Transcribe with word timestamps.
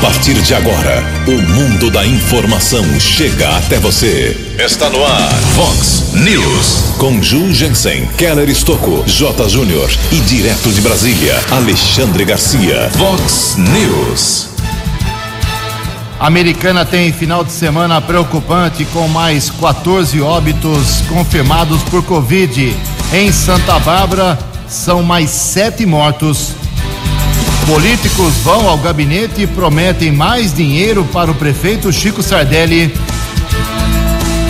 partir 0.00 0.34
de 0.34 0.54
agora, 0.54 1.02
o 1.26 1.42
mundo 1.52 1.90
da 1.90 2.06
informação 2.06 2.84
chega 2.98 3.56
até 3.56 3.78
você. 3.78 4.36
Está 4.58 4.88
no 4.90 5.04
ar, 5.04 5.32
Fox 5.54 6.12
News. 6.14 6.94
Com 6.98 7.22
Ju 7.22 7.52
Jensen, 7.52 8.06
Keller 8.16 8.48
Estocco, 8.48 9.04
J. 9.06 9.48
Júnior 9.48 9.90
e 10.12 10.20
direto 10.20 10.70
de 10.70 10.80
Brasília, 10.80 11.38
Alexandre 11.50 12.24
Garcia. 12.24 12.90
Fox 12.96 13.56
News. 13.56 14.48
Americana 16.18 16.84
tem 16.84 17.12
final 17.12 17.44
de 17.44 17.52
semana 17.52 18.00
preocupante 18.00 18.84
com 18.86 19.06
mais 19.08 19.50
14 19.50 20.20
óbitos 20.20 21.02
confirmados 21.08 21.82
por 21.84 22.02
Covid. 22.02 22.74
Em 23.12 23.30
Santa 23.30 23.78
Bárbara, 23.80 24.38
são 24.68 25.02
mais 25.02 25.30
sete 25.30 25.84
mortos. 25.84 26.63
Políticos 27.66 28.34
vão 28.42 28.68
ao 28.68 28.76
gabinete 28.76 29.42
e 29.42 29.46
prometem 29.46 30.12
mais 30.12 30.52
dinheiro 30.52 31.02
para 31.06 31.30
o 31.30 31.34
prefeito 31.34 31.90
Chico 31.90 32.22
Sardelli. 32.22 32.94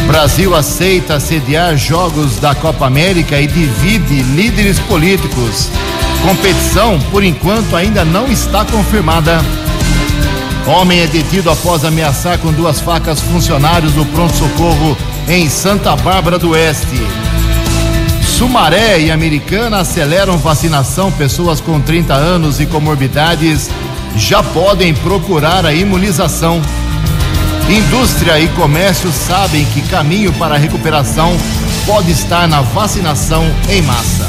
Brasil 0.08 0.54
aceita 0.54 1.20
sediar 1.20 1.76
jogos 1.76 2.40
da 2.40 2.56
Copa 2.56 2.86
América 2.86 3.40
e 3.40 3.46
divide 3.46 4.20
líderes 4.22 4.80
políticos. 4.80 5.70
Competição, 6.26 6.98
por 7.12 7.22
enquanto, 7.22 7.76
ainda 7.76 8.04
não 8.04 8.26
está 8.26 8.64
confirmada. 8.64 9.40
Homem 10.66 11.00
é 11.00 11.06
detido 11.06 11.50
após 11.50 11.84
ameaçar 11.84 12.38
com 12.38 12.52
duas 12.52 12.80
facas 12.80 13.20
funcionários 13.20 13.92
do 13.92 14.04
pronto-socorro 14.06 14.96
em 15.28 15.48
Santa 15.48 15.94
Bárbara 15.94 16.38
do 16.38 16.50
Oeste. 16.50 17.00
Sumaré 18.36 18.98
e 18.98 19.12
Americana 19.12 19.78
aceleram 19.78 20.36
vacinação. 20.36 21.12
Pessoas 21.12 21.60
com 21.60 21.80
30 21.80 22.14
anos 22.14 22.58
e 22.58 22.66
comorbidades 22.66 23.70
já 24.16 24.42
podem 24.42 24.92
procurar 24.92 25.64
a 25.64 25.72
imunização. 25.72 26.60
Indústria 27.70 28.40
e 28.40 28.48
comércio 28.48 29.08
sabem 29.12 29.64
que 29.66 29.82
caminho 29.82 30.32
para 30.32 30.56
a 30.56 30.58
recuperação 30.58 31.36
pode 31.86 32.10
estar 32.10 32.48
na 32.48 32.60
vacinação 32.60 33.44
em 33.68 33.80
massa. 33.82 34.28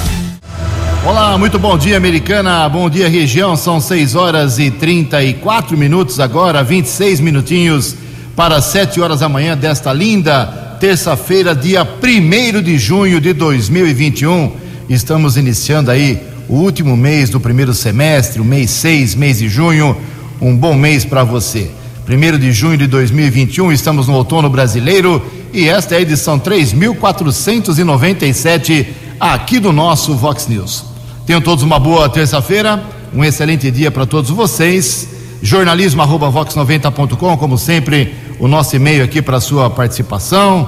Olá, 1.03 1.35
muito 1.35 1.57
bom 1.57 1.75
dia, 1.75 1.97
Americana. 1.97 2.69
Bom 2.69 2.87
dia, 2.87 3.09
região. 3.09 3.55
São 3.55 3.81
6 3.81 4.13
horas 4.13 4.59
e 4.59 4.69
34 4.69 5.75
minutos 5.75 6.19
agora, 6.19 6.63
26 6.63 7.19
minutinhos 7.21 7.95
para 8.35 8.61
7 8.61 9.01
horas 9.01 9.21
da 9.21 9.29
manhã 9.29 9.57
desta 9.57 9.91
linda 9.91 10.64
terça-feira, 10.79 11.53
dia 11.55 11.83
1 11.83 12.61
de 12.61 12.77
junho 12.77 13.19
de 13.21 13.33
2021. 13.33 14.51
Estamos 14.89 15.37
iniciando 15.37 15.89
aí 15.89 16.21
o 16.47 16.53
último 16.55 16.95
mês 16.97 17.29
do 17.29 17.39
primeiro 17.39 17.73
semestre, 17.73 18.41
o 18.41 18.45
mês 18.45 18.69
6, 18.71 19.15
mês 19.15 19.39
de 19.39 19.49
junho. 19.49 19.97
Um 20.41 20.55
bom 20.55 20.73
mês 20.73 21.05
para 21.05 21.23
você. 21.23 21.71
1 22.07 22.37
de 22.37 22.51
junho 22.51 22.77
de 22.77 22.85
2021, 22.87 23.71
estamos 23.71 24.07
no 24.07 24.13
outono 24.13 24.49
brasileiro 24.49 25.25
e 25.51 25.67
esta 25.67 25.95
é 25.95 25.97
a 25.97 26.01
edição 26.01 26.37
3497 26.37 28.87
aqui 29.19 29.59
do 29.59 29.71
nosso 29.71 30.13
Vox 30.13 30.47
News. 30.47 30.85
Tenham 31.25 31.41
todos 31.41 31.63
uma 31.63 31.79
boa 31.79 32.07
terça-feira, 32.07 32.83
um 33.13 33.23
excelente 33.23 33.71
dia 33.71 33.89
para 33.89 34.05
todos 34.05 34.29
vocês. 34.29 35.07
Jornalismo 35.41 36.01
arroba 36.01 36.31
vox90.com, 36.31 37.37
como 37.37 37.57
sempre, 37.57 38.13
o 38.39 38.47
nosso 38.47 38.75
e-mail 38.75 39.03
aqui 39.03 39.21
para 39.21 39.39
sua 39.39 39.69
participação. 39.69 40.67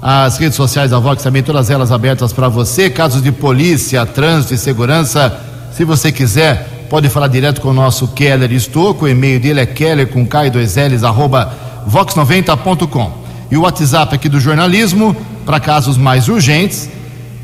As 0.00 0.38
redes 0.38 0.56
sociais 0.56 0.90
da 0.90 0.98
Vox 0.98 1.22
também, 1.22 1.42
todas 1.42 1.70
elas 1.70 1.90
abertas 1.90 2.32
para 2.32 2.48
você. 2.48 2.88
Casos 2.88 3.22
de 3.22 3.32
polícia, 3.32 4.06
trânsito 4.06 4.54
e 4.54 4.58
segurança, 4.58 5.40
se 5.72 5.84
você 5.84 6.12
quiser, 6.12 6.86
pode 6.88 7.08
falar 7.08 7.28
direto 7.28 7.60
com 7.60 7.68
o 7.68 7.72
nosso 7.72 8.08
Keller 8.08 8.52
Estouco. 8.52 9.04
O 9.04 9.08
e-mail 9.08 9.40
dele 9.40 9.60
é 9.60 9.66
keller 9.66 10.08
com 10.08 10.26
k 10.26 10.50
2 10.50 10.76
ls 10.76 11.04
arroba 11.04 11.52
vox90.com. 11.88 13.28
E 13.50 13.56
o 13.56 13.62
WhatsApp 13.62 14.14
aqui 14.14 14.28
do 14.28 14.38
jornalismo, 14.38 15.16
para 15.44 15.58
casos 15.58 15.96
mais 15.96 16.28
urgentes, 16.28 16.88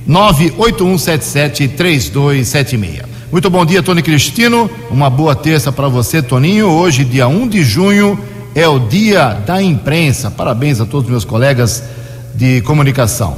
981773276. 0.09 3.03
Muito 3.33 3.51
bom 3.51 3.65
dia, 3.65 3.83
Tony 3.83 4.03
Cristino. 4.03 4.71
Uma 4.91 5.11
boa 5.11 5.35
terça 5.35 5.73
para 5.73 5.89
você, 5.89 6.23
Toninho. 6.23 6.69
Hoje, 6.69 7.05
dia 7.05 7.27
1 7.27 7.49
de 7.49 7.65
junho 7.65 8.17
é 8.55 8.69
o 8.69 8.79
dia 8.79 9.37
da 9.45 9.61
imprensa. 9.61 10.31
Parabéns 10.31 10.81
a 10.81 10.87
todos 10.87 11.07
os 11.07 11.11
meus 11.11 11.25
colegas 11.25 11.83
de 12.35 12.61
comunicação. 12.61 13.37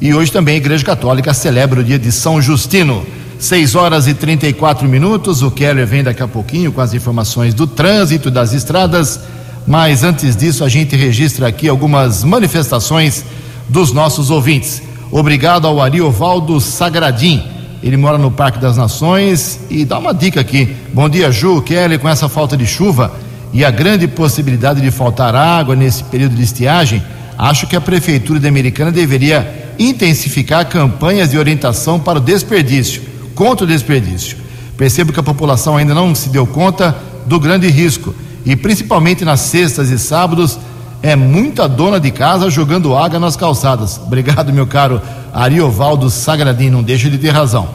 E 0.00 0.14
hoje 0.14 0.30
também 0.30 0.54
a 0.54 0.58
Igreja 0.58 0.84
Católica 0.84 1.34
celebra 1.34 1.80
o 1.80 1.84
dia 1.84 1.98
de 1.98 2.12
São 2.12 2.40
Justino. 2.40 3.04
6 3.38 3.74
horas 3.74 4.06
e 4.06 4.14
34 4.14 4.88
minutos. 4.88 5.42
O 5.42 5.50
Keller 5.50 5.86
vem 5.86 6.04
daqui 6.04 6.22
a 6.22 6.28
pouquinho 6.28 6.70
com 6.70 6.80
as 6.80 6.94
informações 6.94 7.52
do 7.52 7.66
trânsito 7.66 8.30
das 8.30 8.52
estradas. 8.52 9.18
Mas 9.66 10.04
antes 10.04 10.36
disso, 10.36 10.62
a 10.62 10.68
gente 10.68 10.94
registra 10.94 11.48
aqui 11.48 11.68
algumas 11.68 12.22
manifestações 12.22 13.24
dos 13.68 13.92
nossos 13.92 14.30
ouvintes. 14.30 14.82
Obrigado 15.10 15.66
ao 15.66 15.82
Ariovaldo 15.82 16.60
Sagradim. 16.60 17.42
Ele 17.82 17.96
mora 17.96 18.18
no 18.18 18.30
Parque 18.30 18.58
das 18.58 18.76
Nações 18.76 19.58
e 19.68 19.84
dá 19.84 19.98
uma 19.98 20.14
dica 20.14 20.40
aqui. 20.40 20.76
Bom 20.92 21.08
dia, 21.08 21.30
Ju, 21.32 21.60
Kelly, 21.60 21.98
com 21.98 22.08
essa 22.08 22.28
falta 22.28 22.56
de 22.56 22.66
chuva 22.66 23.23
e 23.54 23.64
a 23.64 23.70
grande 23.70 24.08
possibilidade 24.08 24.80
de 24.80 24.90
faltar 24.90 25.36
água 25.36 25.76
nesse 25.76 26.02
período 26.02 26.34
de 26.34 26.42
estiagem, 26.42 27.00
acho 27.38 27.68
que 27.68 27.76
a 27.76 27.80
Prefeitura 27.80 28.40
de 28.40 28.48
Americana 28.48 28.90
deveria 28.90 29.72
intensificar 29.78 30.68
campanhas 30.68 31.30
de 31.30 31.38
orientação 31.38 32.00
para 32.00 32.18
o 32.18 32.20
desperdício, 32.20 33.02
contra 33.32 33.64
o 33.64 33.68
desperdício. 33.68 34.36
Percebo 34.76 35.12
que 35.12 35.20
a 35.20 35.22
população 35.22 35.76
ainda 35.76 35.94
não 35.94 36.16
se 36.16 36.30
deu 36.30 36.44
conta 36.44 36.96
do 37.26 37.38
grande 37.38 37.68
risco 37.68 38.12
e, 38.44 38.56
principalmente 38.56 39.24
nas 39.24 39.38
sextas 39.38 39.88
e 39.88 40.00
sábados, 40.00 40.58
é 41.00 41.14
muita 41.14 41.68
dona 41.68 42.00
de 42.00 42.10
casa 42.10 42.50
jogando 42.50 42.96
água 42.96 43.20
nas 43.20 43.36
calçadas. 43.36 44.00
Obrigado, 44.04 44.52
meu 44.52 44.66
caro 44.66 45.00
Ariovaldo 45.32 46.10
Sagradinho, 46.10 46.72
não 46.72 46.82
deixa 46.82 47.08
de 47.08 47.18
ter 47.18 47.30
razão. 47.30 47.68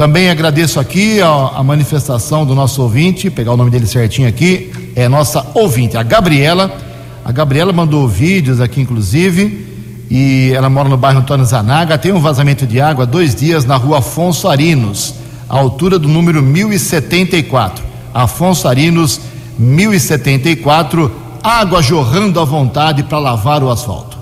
Também 0.00 0.30
agradeço 0.30 0.80
aqui 0.80 1.20
a, 1.20 1.28
a, 1.28 1.62
manifestação 1.62 2.46
do 2.46 2.54
nosso 2.54 2.80
ouvinte, 2.80 3.28
pegar 3.28 3.52
o 3.52 3.56
nome 3.58 3.70
dele 3.70 3.86
certinho 3.86 4.26
aqui, 4.26 4.72
é 4.96 5.06
nossa 5.10 5.46
ouvinte, 5.52 5.94
a 5.94 6.02
Gabriela. 6.02 6.74
A 7.22 7.30
Gabriela 7.30 7.70
mandou 7.70 8.08
vídeos 8.08 8.62
aqui, 8.62 8.80
inclusive, 8.80 10.02
e 10.10 10.52
ela 10.54 10.70
mora 10.70 10.88
no 10.88 10.96
bairro 10.96 11.18
Antônio 11.18 11.44
Zanaga. 11.44 11.98
Tem 11.98 12.14
um 12.14 12.18
vazamento 12.18 12.66
de 12.66 12.80
água 12.80 13.04
há 13.04 13.06
dois 13.06 13.34
dias 13.34 13.66
na 13.66 13.76
rua 13.76 13.98
Afonso 13.98 14.48
Arinos, 14.48 15.16
à 15.46 15.58
altura 15.58 15.98
do 15.98 16.08
número 16.08 16.42
1074. 16.42 17.84
Afonso 18.14 18.68
Arinos, 18.68 19.20
1074, 19.58 21.12
água 21.42 21.82
jorrando 21.82 22.40
à 22.40 22.44
vontade 22.46 23.02
para 23.02 23.18
lavar 23.18 23.62
o 23.62 23.68
asfalto. 23.68 24.16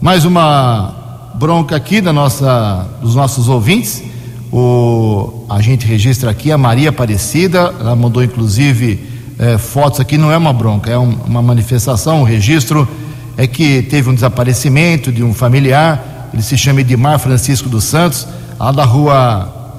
Mais 0.00 0.24
uma 0.24 1.30
bronca 1.34 1.76
aqui 1.76 2.00
da 2.00 2.14
nossa, 2.14 2.88
dos 3.02 3.14
nossos 3.14 3.46
ouvintes 3.50 4.10
o, 4.52 5.46
a 5.48 5.62
gente 5.62 5.86
registra 5.86 6.30
aqui 6.30 6.52
a 6.52 6.58
Maria 6.58 6.90
Aparecida, 6.90 7.74
ela 7.80 7.96
mandou 7.96 8.22
inclusive 8.22 9.00
é, 9.38 9.56
fotos 9.56 9.98
aqui, 9.98 10.18
não 10.18 10.30
é 10.30 10.36
uma 10.36 10.52
bronca, 10.52 10.90
é 10.90 10.98
um, 10.98 11.16
uma 11.26 11.40
manifestação, 11.40 12.20
um 12.20 12.22
registro, 12.22 12.86
é 13.34 13.46
que 13.46 13.80
teve 13.84 14.10
um 14.10 14.14
desaparecimento 14.14 15.10
de 15.10 15.24
um 15.24 15.32
familiar, 15.32 16.28
ele 16.34 16.42
se 16.42 16.58
chama 16.58 16.82
Edmar 16.82 17.18
Francisco 17.18 17.66
dos 17.66 17.84
Santos, 17.84 18.28
lá 18.58 18.70
da 18.70 18.84
rua, 18.84 19.74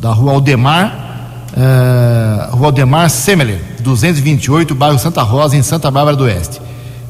da 0.00 0.12
rua 0.12 0.32
Aldemar, 0.32 1.44
é, 1.54 2.48
rua 2.52 2.68
Aldemar 2.68 3.10
Semeler, 3.10 3.60
228, 3.80 4.74
bairro 4.74 4.98
Santa 4.98 5.20
Rosa, 5.22 5.58
em 5.58 5.62
Santa 5.62 5.90
Bárbara 5.90 6.16
do 6.16 6.24
Oeste. 6.24 6.58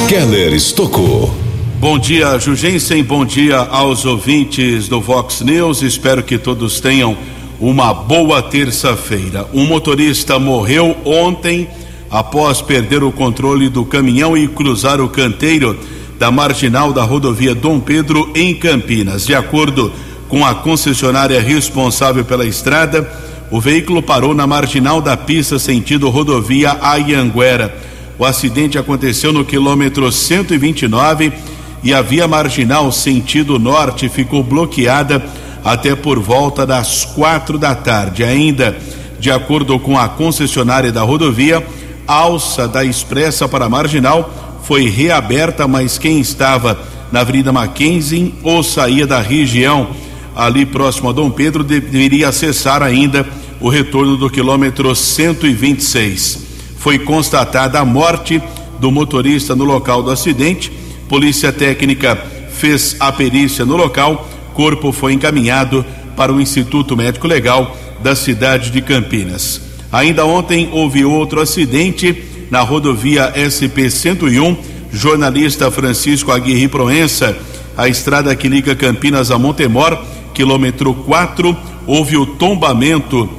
Keller 0.08 0.54
Estocou. 0.54 1.45
Bom 1.86 2.00
dia, 2.00 2.40
Jugensen. 2.40 3.04
Bom 3.04 3.24
dia 3.24 3.60
aos 3.60 4.06
ouvintes 4.06 4.88
do 4.88 5.00
Vox 5.00 5.42
News. 5.42 5.84
Espero 5.84 6.24
que 6.24 6.36
todos 6.36 6.80
tenham 6.80 7.16
uma 7.60 7.94
boa 7.94 8.42
terça-feira. 8.42 9.48
Um 9.54 9.68
motorista 9.68 10.40
morreu 10.40 10.98
ontem 11.06 11.70
após 12.10 12.60
perder 12.60 13.04
o 13.04 13.12
controle 13.12 13.70
do 13.70 13.86
caminhão 13.86 14.36
e 14.36 14.48
cruzar 14.48 15.00
o 15.00 15.08
canteiro 15.08 15.78
da 16.18 16.32
marginal 16.32 16.92
da 16.92 17.04
rodovia 17.04 17.54
Dom 17.54 17.80
Pedro 17.80 18.32
em 18.34 18.56
Campinas. 18.56 19.24
De 19.24 19.36
acordo 19.36 19.94
com 20.28 20.44
a 20.44 20.56
concessionária 20.56 21.40
responsável 21.40 22.26
pela 22.26 22.48
estrada, 22.48 23.08
o 23.52 23.62
veículo 23.62 24.02
parou 24.02 24.34
na 24.34 24.48
marginal 24.48 25.00
da 25.02 25.16
pista 25.16 25.60
sentido 25.60 26.10
rodovia 26.10 26.80
Ayanguera. 26.82 27.78
O 28.18 28.26
acidente 28.26 28.76
aconteceu 28.76 29.32
no 29.32 29.46
quilômetro 29.46 30.12
129 30.12 31.55
e 31.86 31.94
a 31.94 32.02
via 32.02 32.28
marginal 32.28 32.92
sentido 32.92 33.60
norte 33.60 34.10
ficou 34.10 34.44
bloqueada 34.44 35.24
até 35.64 35.96
por 35.96 36.20
volta 36.20 36.66
das 36.66 37.06
quatro 37.06 37.60
da 37.60 37.76
tarde. 37.76 38.24
Ainda, 38.24 38.76
de 39.20 39.30
acordo 39.30 39.80
com 39.80 39.96
a 39.96 40.10
concessionária 40.10 40.92
da 40.92 41.04
rodovia, 41.04 41.64
a 42.08 42.14
alça 42.14 42.68
da 42.68 42.84
expressa 42.84 43.48
para 43.48 43.66
a 43.66 43.70
marginal 43.70 44.60
foi 44.64 44.90
reaberta, 44.90 45.68
mas 45.68 46.00
quem 46.00 46.20
estava 46.20 46.80
na 47.12 47.20
Avenida 47.20 47.54
Mackenzie 47.54 48.34
ou 48.42 48.64
saía 48.64 49.06
da 49.06 49.22
região 49.22 49.90
ali 50.36 50.66
próximo 50.66 51.10
a 51.10 51.14
Dom 51.14 51.30
Pedro 51.30 51.64
deveria 51.64 52.30
acessar 52.30 52.82
ainda 52.82 53.26
o 53.62 53.70
retorno 53.70 54.18
do 54.18 54.28
quilômetro 54.28 54.94
126. 54.94 56.40
Foi 56.80 56.98
constatada 56.98 57.80
a 57.80 57.86
morte 57.86 58.42
do 58.80 58.92
motorista 58.92 59.56
no 59.56 59.64
local 59.64 60.02
do 60.02 60.10
acidente. 60.10 60.85
Polícia 61.07 61.52
técnica 61.52 62.16
fez 62.52 62.96
a 63.00 63.12
perícia 63.12 63.66
no 63.66 63.75
local. 63.75 64.28
Corpo 64.54 64.92
foi 64.92 65.13
encaminhado 65.13 65.86
para 66.16 66.34
o 66.34 66.42
Instituto 66.42 66.96
Médico 66.96 67.28
Legal 67.28 67.75
da 68.02 68.16
cidade 68.16 68.72
de 68.72 68.81
Campinas. 68.81 69.62
Ainda 69.92 70.25
ontem 70.25 70.69
houve 70.72 71.06
outro 71.06 71.42
acidente 71.42 72.24
na 72.50 72.62
rodovia 72.62 73.34
SP 73.36 73.90
101. 73.90 74.75
Jornalista 74.92 75.69
Francisco 75.69 76.31
Aguirre 76.31 76.69
Proença, 76.69 77.38
a 77.75 77.90
estrada 77.90 78.34
que 78.34 78.48
liga 78.48 78.74
Campinas 78.75 79.30
a 79.30 79.38
Montemor, 79.38 80.01
quilômetro 80.34 80.94
4, 80.94 81.56
houve 81.86 82.16
o 82.16 82.25
tombamento 82.25 83.30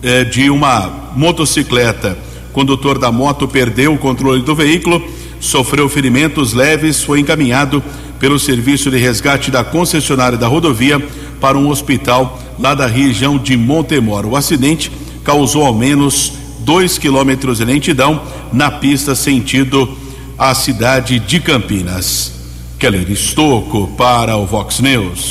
eh, 0.00 0.22
de 0.22 0.48
uma 0.50 1.10
motocicleta. 1.16 2.16
O 2.50 2.52
condutor 2.52 2.98
da 2.98 3.10
moto 3.10 3.48
perdeu 3.48 3.92
o 3.92 3.98
controle 3.98 4.42
do 4.42 4.54
veículo, 4.54 5.02
sofreu 5.44 5.88
ferimentos 5.88 6.52
leves, 6.52 7.02
foi 7.02 7.20
encaminhado 7.20 7.82
pelo 8.18 8.38
serviço 8.38 8.90
de 8.90 8.96
resgate 8.96 9.50
da 9.50 9.62
concessionária 9.62 10.38
da 10.38 10.46
rodovia 10.46 10.98
para 11.40 11.58
um 11.58 11.68
hospital 11.68 12.40
lá 12.58 12.74
da 12.74 12.86
região 12.86 13.36
de 13.36 13.56
Montemor. 13.56 14.24
O 14.26 14.36
acidente 14.36 14.90
causou 15.22 15.64
ao 15.64 15.74
menos 15.74 16.32
dois 16.60 16.96
quilômetros 16.96 17.58
de 17.58 17.64
lentidão 17.64 18.22
na 18.52 18.70
pista 18.70 19.14
sentido 19.14 19.96
a 20.38 20.54
cidade 20.54 21.18
de 21.18 21.40
Campinas. 21.40 22.32
Keller 22.78 23.10
Estocco 23.10 23.88
para 23.96 24.36
o 24.36 24.46
Vox 24.46 24.80
News. 24.80 25.28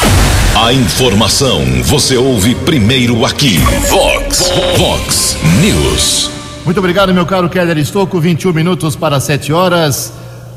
A 0.55 0.73
informação 0.73 1.61
você 1.83 2.15
ouve 2.15 2.55
primeiro 2.55 3.25
aqui. 3.25 3.57
Vox, 3.89 4.51
Vox 4.77 5.37
News. 5.61 6.32
Muito 6.65 6.77
obrigado, 6.77 7.13
meu 7.13 7.25
caro 7.25 7.49
Keller 7.49 7.77
Estocco. 7.77 8.21
21 8.21 8.53
minutos 8.53 8.95
para 8.95 9.19
7 9.19 9.51
horas. 9.51 10.13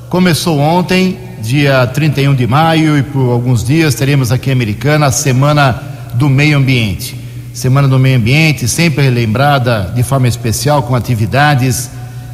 Começou 0.08 0.56
ontem, 0.60 1.18
dia 1.42 1.84
31 1.84 2.32
de 2.32 2.46
maio, 2.46 2.96
e 2.96 3.02
por 3.02 3.32
alguns 3.32 3.64
dias 3.64 3.96
teremos 3.96 4.30
aqui 4.30 4.50
em 4.50 4.52
Americana 4.52 5.06
a 5.06 5.10
Semana 5.10 5.82
do 6.14 6.28
Meio 6.28 6.58
Ambiente. 6.58 7.20
Semana 7.52 7.88
do 7.88 7.98
Meio 7.98 8.18
Ambiente, 8.18 8.68
sempre 8.68 9.10
lembrada 9.10 9.92
de 9.96 10.04
forma 10.04 10.28
especial, 10.28 10.84
com 10.84 10.94
atividades 10.94 11.90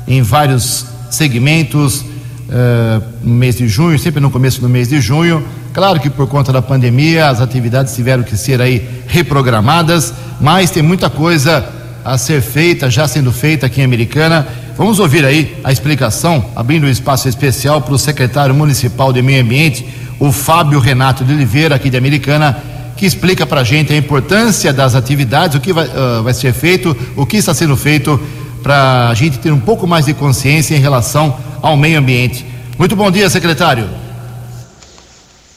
em 0.06 0.20
vários 0.20 0.84
segmentos 1.10 2.02
uh, 2.02 3.02
no 3.22 3.32
mês 3.32 3.56
de 3.56 3.66
junho, 3.68 3.98
sempre 3.98 4.20
no 4.20 4.30
começo 4.30 4.60
do 4.60 4.68
mês 4.68 4.90
de 4.90 5.00
junho. 5.00 5.42
Claro 5.72 5.98
que 5.98 6.10
por 6.10 6.28
conta 6.28 6.52
da 6.52 6.60
pandemia 6.60 7.30
as 7.30 7.40
atividades 7.40 7.94
tiveram 7.94 8.22
que 8.22 8.36
ser 8.36 8.60
aí 8.60 8.86
reprogramadas, 9.06 10.12
mas 10.38 10.70
tem 10.70 10.82
muita 10.82 11.08
coisa 11.08 11.80
a 12.04 12.18
ser 12.18 12.40
feita, 12.40 12.90
já 12.90 13.06
sendo 13.06 13.32
feita 13.32 13.66
aqui 13.66 13.80
em 13.80 13.84
Americana. 13.84 14.46
Vamos 14.76 14.98
ouvir 14.98 15.24
aí 15.24 15.56
a 15.62 15.70
explicação, 15.70 16.44
abrindo 16.56 16.86
um 16.86 16.90
espaço 16.90 17.28
especial 17.28 17.82
para 17.82 17.94
o 17.94 17.98
secretário 17.98 18.54
municipal 18.54 19.12
de 19.12 19.22
Meio 19.22 19.42
Ambiente, 19.42 19.86
o 20.18 20.32
Fábio 20.32 20.78
Renato 20.78 21.24
de 21.24 21.32
Oliveira, 21.32 21.74
aqui 21.74 21.90
de 21.90 21.96
Americana, 21.96 22.56
que 22.96 23.06
explica 23.06 23.44
para 23.46 23.60
a 23.62 23.64
gente 23.64 23.92
a 23.92 23.96
importância 23.96 24.72
das 24.72 24.94
atividades, 24.94 25.56
o 25.56 25.60
que 25.60 25.72
vai, 25.72 25.86
uh, 25.86 26.22
vai 26.22 26.34
ser 26.34 26.52
feito, 26.52 26.96
o 27.16 27.26
que 27.26 27.36
está 27.36 27.52
sendo 27.52 27.76
feito 27.76 28.20
para 28.62 29.08
a 29.08 29.14
gente 29.14 29.38
ter 29.38 29.52
um 29.52 29.60
pouco 29.60 29.86
mais 29.86 30.06
de 30.06 30.14
consciência 30.14 30.76
em 30.76 30.80
relação 30.80 31.36
ao 31.60 31.76
meio 31.76 31.98
ambiente. 31.98 32.46
Muito 32.78 32.94
bom 32.94 33.10
dia, 33.10 33.28
secretário. 33.28 33.88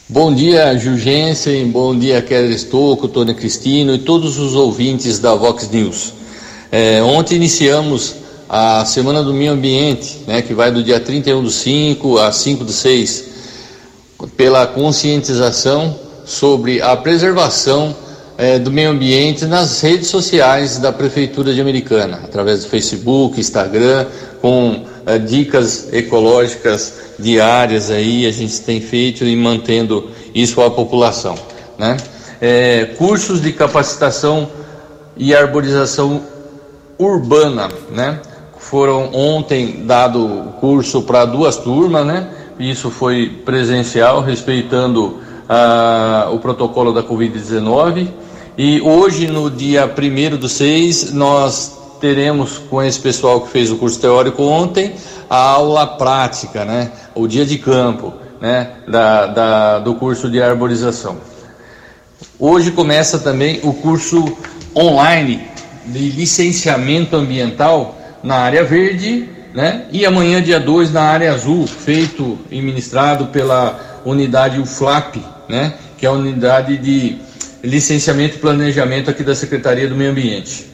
Bom 0.08 0.34
dia, 0.34 0.78
Jurgensen, 0.78 1.68
bom 1.72 1.98
dia, 1.98 2.22
Keller 2.22 2.52
Estocco, 2.52 3.08
Tony 3.08 3.34
Cristino 3.34 3.96
e 3.96 3.98
todos 3.98 4.38
os 4.38 4.54
ouvintes 4.54 5.18
da 5.18 5.34
Vox 5.34 5.70
News. 5.70 6.14
É, 6.78 7.02
ontem 7.02 7.36
iniciamos 7.36 8.16
a 8.50 8.84
Semana 8.84 9.24
do 9.24 9.34
Meio 9.34 9.54
Ambiente, 9.54 10.24
né, 10.28 10.42
que 10.42 10.54
vai 10.54 10.70
do 10.70 10.84
dia 10.84 11.00
31 11.00 11.42
do 11.42 11.50
5 11.50 12.18
a 12.18 12.34
5 12.34 12.66
do 12.66 12.72
6, 12.74 13.24
pela 14.36 14.68
conscientização 14.68 15.98
sobre 16.26 16.82
a 16.82 16.98
preservação 16.98 17.96
é, 18.38 18.60
do 18.60 18.70
meio 18.72 18.90
ambiente 18.90 19.46
nas 19.46 19.80
redes 19.80 20.10
sociais 20.10 20.78
da 20.78 20.92
Prefeitura 20.92 21.54
de 21.54 21.62
Americana, 21.62 22.20
através 22.26 22.66
do 22.66 22.70
Facebook, 22.70 23.40
Instagram, 23.40 24.08
com 24.42 24.84
é, 25.06 25.18
dicas 25.18 25.94
ecológicas 25.94 26.94
diárias 27.18 27.90
aí, 27.90 28.26
a 28.26 28.32
gente 28.32 28.60
tem 28.60 28.82
feito 28.82 29.24
e 29.24 29.34
mantendo 29.34 30.12
isso 30.34 30.60
à 30.62 30.70
população. 30.70 31.36
Né? 31.80 31.96
É, 32.42 32.90
cursos 32.98 33.42
de 33.42 33.54
capacitação 33.54 34.50
e 35.16 35.34
arborização 35.34 36.35
urbana, 36.98 37.70
né? 37.92 38.20
Foram 38.58 39.14
ontem 39.14 39.84
dado 39.86 40.54
curso 40.60 41.04
para 41.04 41.26
duas 41.26 41.58
turmas, 41.58 42.06
né? 42.06 42.30
Isso 42.60 42.90
foi 42.90 43.28
presencial, 43.46 44.22
respeitando 44.22 45.20
ah, 45.48 46.30
o 46.32 46.40
protocolo 46.40 46.94
da 46.94 47.04
Covid-19. 47.04 48.08
E 48.58 48.82
hoje, 48.82 49.28
no 49.28 49.52
dia 49.52 49.86
1 49.86 50.38
do 50.38 50.48
6, 50.48 51.12
nós 51.12 51.78
teremos 52.00 52.58
com 52.58 52.82
esse 52.82 53.00
pessoal 53.00 53.42
que 53.42 53.50
fez 53.50 53.72
o 53.72 53.76
curso 53.76 54.00
teórico 54.00 54.44
ontem 54.44 54.94
a 55.30 55.38
aula 55.38 55.86
prática, 55.86 56.64
né? 56.64 56.92
O 57.14 57.28
dia 57.28 57.46
de 57.46 57.58
campo, 57.58 58.14
né? 58.40 58.72
Da, 58.88 59.26
da, 59.28 59.80
do 59.80 59.96
curso 59.96 60.30
de 60.30 60.42
arborização. 60.42 61.18
Hoje 62.40 62.72
começa 62.72 63.20
também 63.20 63.60
o 63.64 63.74
curso 63.74 64.38
online 64.76 65.55
de 65.88 66.10
licenciamento 66.12 67.16
ambiental 67.16 67.98
na 68.24 68.36
área 68.36 68.64
verde, 68.64 69.30
né? 69.54 69.86
E 69.92 70.06
amanhã, 70.06 70.42
dia 70.42 70.60
2, 70.60 70.92
na 70.92 71.04
área 71.04 71.34
azul, 71.34 71.66
feito 71.66 72.38
e 72.52 72.62
ministrado 72.62 73.28
pela 73.28 74.02
unidade 74.04 74.60
UFLAP, 74.60 75.18
né? 75.48 75.74
Que 75.98 76.06
é 76.06 76.10
a 76.10 76.12
unidade 76.12 76.78
de 76.78 77.18
licenciamento 77.64 78.36
e 78.36 78.40
planejamento 78.40 79.10
aqui 79.10 79.24
da 79.24 79.34
Secretaria 79.34 79.88
do 79.88 79.96
Meio 79.96 80.12
Ambiente. 80.12 80.68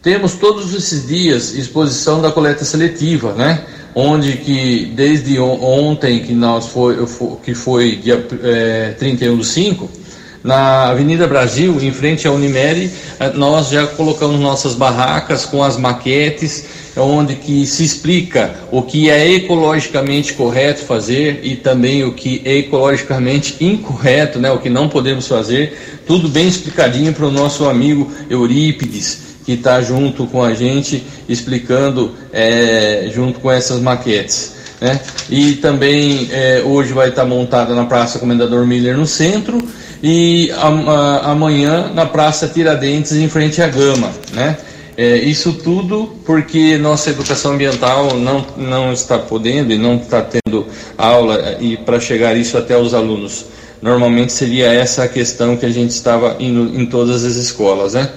Temos 0.00 0.34
todos 0.34 0.74
esses 0.74 1.06
dias 1.06 1.54
exposição 1.54 2.20
da 2.20 2.30
coleta 2.30 2.64
seletiva, 2.64 3.32
né? 3.32 3.64
Onde 3.94 4.36
que 4.36 4.92
desde 4.94 5.38
ontem 5.40 6.20
que 6.20 6.32
nós 6.32 6.66
foi, 6.66 6.96
que 7.42 7.54
foi 7.54 7.96
dia 7.96 8.24
é, 8.44 8.94
31 8.98 9.36
do 9.36 9.42
5, 9.42 9.90
na 10.48 10.88
Avenida 10.88 11.26
Brasil, 11.26 11.78
em 11.78 11.92
frente 11.92 12.26
à 12.26 12.32
Unimed, 12.32 12.90
eh, 13.20 13.32
nós 13.34 13.68
já 13.68 13.86
colocamos 13.86 14.40
nossas 14.40 14.74
barracas 14.74 15.44
com 15.44 15.62
as 15.62 15.76
maquetes, 15.76 16.64
onde 16.96 17.34
que 17.34 17.66
se 17.66 17.84
explica 17.84 18.54
o 18.72 18.80
que 18.80 19.10
é 19.10 19.30
ecologicamente 19.30 20.32
correto 20.32 20.86
fazer 20.86 21.40
e 21.42 21.54
também 21.54 22.02
o 22.02 22.14
que 22.14 22.40
é 22.46 22.56
ecologicamente 22.56 23.62
incorreto, 23.62 24.38
né, 24.38 24.50
o 24.50 24.58
que 24.58 24.70
não 24.70 24.88
podemos 24.88 25.28
fazer, 25.28 26.00
tudo 26.06 26.30
bem 26.30 26.48
explicadinho 26.48 27.12
para 27.12 27.26
o 27.26 27.30
nosso 27.30 27.68
amigo 27.68 28.10
Eurípides, 28.30 29.18
que 29.44 29.52
está 29.52 29.82
junto 29.82 30.26
com 30.26 30.42
a 30.42 30.54
gente 30.54 31.04
explicando 31.28 32.14
é, 32.32 33.10
junto 33.14 33.38
com 33.38 33.52
essas 33.52 33.80
maquetes. 33.80 34.54
Né? 34.80 34.98
E 35.28 35.56
também 35.56 36.26
é, 36.32 36.62
hoje 36.64 36.94
vai 36.94 37.10
estar 37.10 37.22
tá 37.22 37.28
montada 37.28 37.74
na 37.74 37.84
Praça 37.84 38.18
Comendador 38.18 38.66
Miller 38.66 38.96
no 38.96 39.06
centro 39.06 39.58
e 40.02 40.50
amanhã 41.24 41.90
na 41.94 42.06
Praça 42.06 42.46
Tiradentes, 42.48 43.12
em 43.12 43.28
frente 43.28 43.60
à 43.60 43.68
Gama, 43.68 44.10
né? 44.32 44.56
É, 44.96 45.16
isso 45.16 45.52
tudo 45.52 46.12
porque 46.26 46.76
nossa 46.76 47.10
educação 47.10 47.52
ambiental 47.52 48.16
não, 48.16 48.44
não 48.56 48.92
está 48.92 49.16
podendo 49.16 49.72
e 49.72 49.78
não 49.78 49.94
está 49.94 50.20
tendo 50.20 50.66
aula 50.96 51.56
e 51.60 51.76
para 51.76 52.00
chegar 52.00 52.36
isso 52.36 52.58
até 52.58 52.76
os 52.76 52.94
alunos. 52.94 53.46
Normalmente 53.80 54.32
seria 54.32 54.72
essa 54.72 55.04
a 55.04 55.08
questão 55.08 55.56
que 55.56 55.64
a 55.64 55.70
gente 55.70 55.90
estava 55.90 56.36
indo 56.40 56.76
em 56.76 56.84
todas 56.84 57.24
as 57.24 57.36
escolas, 57.36 57.94
né? 57.94 58.10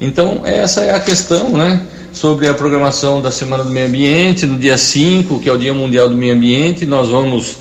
Então, 0.00 0.42
essa 0.44 0.82
é 0.82 0.94
a 0.94 1.00
questão, 1.00 1.48
né? 1.50 1.80
Sobre 2.12 2.46
a 2.46 2.54
programação 2.54 3.20
da 3.20 3.32
Semana 3.32 3.64
do 3.64 3.70
Meio 3.70 3.88
Ambiente, 3.88 4.46
no 4.46 4.56
dia 4.56 4.78
5, 4.78 5.40
que 5.40 5.48
é 5.48 5.52
o 5.52 5.58
Dia 5.58 5.74
Mundial 5.74 6.08
do 6.08 6.16
Meio 6.16 6.34
Ambiente, 6.34 6.86
nós 6.86 7.08
vamos 7.08 7.56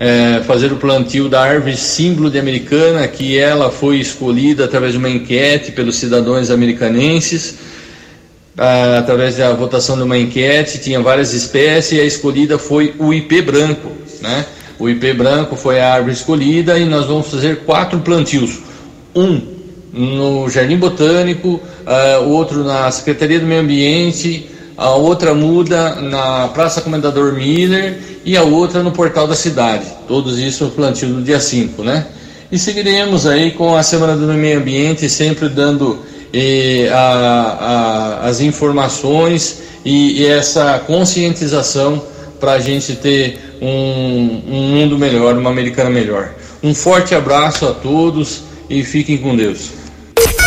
é, 0.00 0.42
fazer 0.46 0.72
o 0.72 0.76
plantio 0.76 1.28
da 1.28 1.40
árvore 1.40 1.76
símbolo 1.76 2.30
de 2.30 2.38
Americana, 2.38 3.06
que 3.08 3.36
ela 3.36 3.70
foi 3.70 3.98
escolhida 3.98 4.64
através 4.64 4.92
de 4.92 4.98
uma 4.98 5.08
enquete 5.08 5.72
pelos 5.72 5.96
cidadãos 5.96 6.50
americanenses, 6.50 7.56
através 8.96 9.36
da 9.36 9.52
votação 9.52 9.96
de 9.96 10.02
uma 10.02 10.18
enquete, 10.18 10.78
tinha 10.78 11.00
várias 11.00 11.32
espécies 11.32 11.98
e 11.98 12.00
a 12.00 12.04
escolhida 12.04 12.58
foi 12.58 12.94
o 12.98 13.14
IP 13.14 13.40
branco, 13.42 13.92
né? 14.20 14.44
O 14.78 14.88
IP 14.88 15.12
branco 15.12 15.56
foi 15.56 15.80
a 15.80 15.94
árvore 15.94 16.12
escolhida 16.12 16.78
e 16.78 16.84
nós 16.84 17.06
vamos 17.06 17.28
fazer 17.28 17.58
quatro 17.58 18.00
plantios. 18.00 18.58
Um 19.14 19.40
no 19.92 20.48
Jardim 20.48 20.76
Botânico, 20.76 21.60
uh, 21.86 22.28
outro 22.28 22.62
na 22.62 22.90
Secretaria 22.90 23.40
do 23.40 23.46
Meio 23.46 23.62
Ambiente, 23.62 24.48
a 24.78 24.90
outra 24.90 25.34
muda 25.34 25.96
na 25.96 26.46
Praça 26.54 26.80
Comendador 26.80 27.32
Miller 27.32 27.98
e 28.24 28.36
a 28.36 28.44
outra 28.44 28.80
no 28.80 28.92
Portal 28.92 29.26
da 29.26 29.34
Cidade. 29.34 29.86
Todos 30.06 30.38
isso 30.38 30.68
plantio 30.68 31.08
no 31.08 31.20
dia 31.20 31.40
5, 31.40 31.82
né? 31.82 32.06
E 32.50 32.56
seguiremos 32.58 33.26
aí 33.26 33.50
com 33.50 33.76
a 33.76 33.82
Semana 33.82 34.16
do 34.16 34.32
Meio 34.34 34.60
Ambiente, 34.60 35.10
sempre 35.10 35.48
dando 35.48 35.98
eh, 36.32 36.88
a, 36.92 38.20
a, 38.22 38.28
as 38.28 38.40
informações 38.40 39.62
e, 39.84 40.20
e 40.20 40.26
essa 40.26 40.78
conscientização 40.86 42.00
para 42.38 42.52
a 42.52 42.60
gente 42.60 42.94
ter 42.94 43.58
um, 43.60 44.42
um 44.48 44.62
mundo 44.76 44.96
melhor, 44.96 45.36
uma 45.36 45.50
americana 45.50 45.90
melhor. 45.90 46.30
Um 46.62 46.72
forte 46.72 47.16
abraço 47.16 47.66
a 47.66 47.72
todos 47.72 48.42
e 48.70 48.84
fiquem 48.84 49.18
com 49.18 49.34
Deus. 49.34 49.70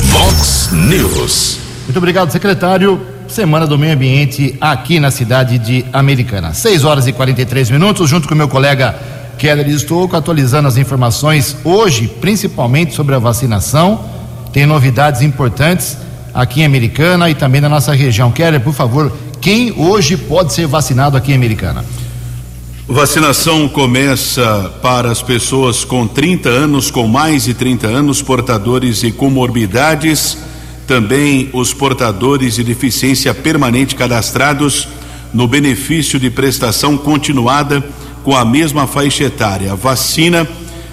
Vox 0.05 0.69
News. 0.71 1.57
Muito 1.85 1.97
obrigado, 1.97 2.31
secretário. 2.31 3.10
Semana 3.31 3.65
do 3.65 3.79
Meio 3.79 3.93
Ambiente 3.93 4.57
aqui 4.59 4.99
na 4.99 5.09
cidade 5.09 5.57
de 5.57 5.85
Americana. 5.93 6.53
6 6.53 6.83
horas 6.83 7.07
e 7.07 7.13
43 7.13 7.69
minutos, 7.69 8.09
junto 8.09 8.27
com 8.27 8.35
meu 8.35 8.49
colega 8.49 8.93
Keller 9.37 9.69
Estouco, 9.69 10.17
atualizando 10.17 10.67
as 10.67 10.75
informações 10.75 11.55
hoje, 11.63 12.09
principalmente 12.19 12.93
sobre 12.93 13.15
a 13.15 13.19
vacinação. 13.19 14.03
Tem 14.51 14.65
novidades 14.65 15.21
importantes 15.21 15.97
aqui 16.33 16.59
em 16.59 16.65
Americana 16.65 17.29
e 17.29 17.33
também 17.33 17.61
na 17.61 17.69
nossa 17.69 17.93
região. 17.93 18.33
Keller, 18.33 18.59
por 18.59 18.73
favor, 18.73 19.09
quem 19.39 19.71
hoje 19.77 20.17
pode 20.17 20.51
ser 20.51 20.67
vacinado 20.67 21.15
aqui 21.15 21.31
em 21.31 21.35
Americana? 21.35 21.85
Vacinação 22.85 23.69
começa 23.69 24.73
para 24.81 25.09
as 25.09 25.21
pessoas 25.21 25.85
com 25.85 26.05
30 26.05 26.49
anos, 26.49 26.91
com 26.91 27.07
mais 27.07 27.45
de 27.45 27.53
30 27.53 27.87
anos, 27.87 28.21
portadores 28.21 28.99
de 28.99 29.13
comorbidades, 29.13 30.37
também 30.91 31.49
os 31.53 31.73
portadores 31.73 32.55
de 32.55 32.65
deficiência 32.65 33.33
permanente 33.33 33.95
cadastrados 33.95 34.89
no 35.33 35.47
benefício 35.47 36.19
de 36.19 36.29
prestação 36.29 36.97
continuada 36.97 37.81
com 38.25 38.35
a 38.35 38.43
mesma 38.43 38.85
faixa 38.85 39.23
etária. 39.23 39.71
A 39.71 39.75
vacina 39.75 40.45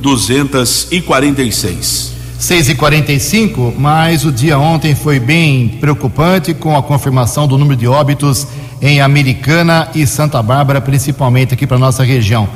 32.246. 0.01 2.15
6 2.37 2.69
e 2.69 2.75
45 2.75 3.73
mas 3.77 4.25
o 4.25 4.31
dia 4.31 4.59
ontem 4.59 4.93
foi 4.93 5.19
bem 5.19 5.69
preocupante 5.79 6.53
com 6.53 6.75
a 6.75 6.83
confirmação 6.83 7.47
do 7.47 7.57
número 7.57 7.79
de 7.79 7.87
óbitos 7.87 8.45
em 8.81 8.99
Americana 9.01 9.89
e 9.95 10.05
Santa 10.05 10.43
Bárbara, 10.43 10.81
principalmente 10.81 11.53
aqui 11.53 11.65
para 11.65 11.79
nossa 11.79 12.03
região. 12.03 12.47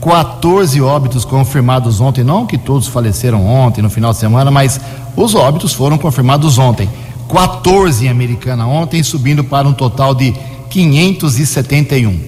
14 0.00 0.80
óbitos 0.80 1.24
confirmados 1.24 2.00
ontem, 2.00 2.24
não 2.24 2.46
que 2.46 2.56
todos 2.56 2.88
faleceram 2.88 3.46
ontem, 3.46 3.82
no 3.82 3.90
final 3.90 4.12
de 4.12 4.18
semana, 4.18 4.50
mas 4.50 4.80
os 5.16 5.34
óbitos 5.34 5.72
foram 5.72 5.98
confirmados 5.98 6.58
ontem. 6.58 6.88
14 7.28 8.06
em 8.06 8.08
Americana 8.08 8.66
ontem, 8.66 9.02
subindo 9.02 9.44
para 9.44 9.66
um 9.66 9.72
total 9.72 10.14
de 10.14 10.34
571. 10.70 12.18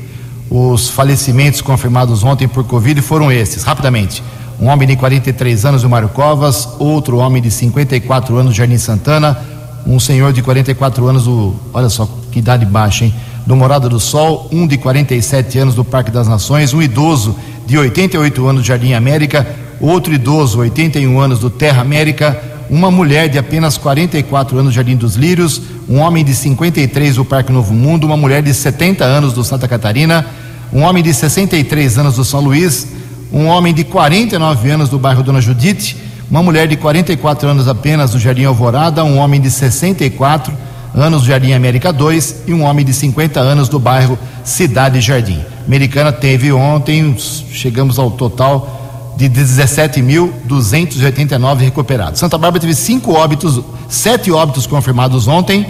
Os 0.50 0.88
falecimentos 0.88 1.60
confirmados 1.60 2.24
ontem 2.24 2.48
por 2.48 2.64
Covid 2.64 3.00
foram 3.02 3.30
esses, 3.30 3.62
rapidamente. 3.62 4.22
Um 4.60 4.66
homem 4.66 4.88
de 4.88 4.96
43 4.96 5.64
anos 5.64 5.82
do 5.82 5.88
Mário 5.88 6.08
Covas, 6.08 6.68
outro 6.80 7.18
homem 7.18 7.40
de 7.40 7.48
54 7.48 8.36
anos 8.36 8.56
Jardim 8.56 8.76
Santana, 8.76 9.38
um 9.86 10.00
senhor 10.00 10.32
de 10.32 10.42
44 10.42 11.06
anos 11.06 11.24
do, 11.26 11.54
olha 11.72 11.88
só 11.88 12.08
que 12.32 12.40
idade 12.40 12.66
baixa, 12.66 13.04
hein? 13.04 13.14
Do 13.46 13.54
Morada 13.54 13.88
do 13.88 14.00
Sol, 14.00 14.48
um 14.50 14.66
de 14.66 14.76
47 14.76 15.60
anos 15.60 15.74
do 15.76 15.84
Parque 15.84 16.10
das 16.10 16.26
Nações, 16.26 16.74
um 16.74 16.82
idoso 16.82 17.36
de 17.66 17.78
88 17.78 18.46
anos 18.48 18.62
do 18.62 18.66
Jardim 18.66 18.94
América, 18.94 19.46
outro 19.80 20.12
idoso, 20.12 20.58
81 20.58 21.20
anos 21.20 21.38
do 21.38 21.48
Terra 21.48 21.80
América, 21.80 22.36
uma 22.68 22.90
mulher 22.90 23.28
de 23.28 23.38
apenas 23.38 23.78
44 23.78 24.58
anos 24.58 24.72
do 24.72 24.74
Jardim 24.74 24.96
dos 24.96 25.14
Lírios, 25.14 25.62
um 25.88 26.00
homem 26.00 26.24
de 26.24 26.34
53 26.34 27.14
do 27.14 27.24
Parque 27.24 27.52
Novo 27.52 27.72
Mundo, 27.72 28.08
uma 28.08 28.16
mulher 28.16 28.42
de 28.42 28.52
70 28.52 29.04
anos 29.04 29.32
do 29.32 29.44
Santa 29.44 29.68
Catarina, 29.68 30.26
um 30.72 30.82
homem 30.82 31.02
de 31.02 31.14
63 31.14 31.96
anos 31.96 32.16
do 32.16 32.24
São 32.24 32.40
Luís, 32.40 32.97
um 33.32 33.46
homem 33.46 33.74
de 33.74 33.84
49 33.84 34.70
anos 34.70 34.88
do 34.88 34.98
bairro 34.98 35.22
Dona 35.22 35.40
Judite, 35.40 35.96
uma 36.30 36.42
mulher 36.42 36.68
de 36.68 36.76
44 36.76 37.48
anos 37.48 37.68
apenas 37.68 38.10
do 38.10 38.18
Jardim 38.18 38.44
Alvorada, 38.44 39.04
um 39.04 39.18
homem 39.18 39.40
de 39.40 39.50
64 39.50 40.52
anos 40.94 41.22
do 41.22 41.28
Jardim 41.28 41.52
América 41.52 41.92
2 41.92 42.42
e 42.46 42.54
um 42.54 42.62
homem 42.62 42.84
de 42.84 42.92
50 42.92 43.40
anos 43.40 43.68
do 43.68 43.78
bairro 43.78 44.18
Cidade 44.44 45.00
Jardim. 45.00 45.40
Americana 45.66 46.12
teve 46.12 46.52
ontem, 46.52 47.16
chegamos 47.52 47.98
ao 47.98 48.10
total 48.10 49.14
de 49.16 49.28
17.289 49.28 51.58
recuperados. 51.58 52.20
Santa 52.20 52.38
Bárbara 52.38 52.60
teve 52.60 52.74
cinco 52.74 53.12
óbitos, 53.12 53.60
sete 53.88 54.30
óbitos 54.30 54.66
confirmados 54.66 55.26
ontem, 55.26 55.66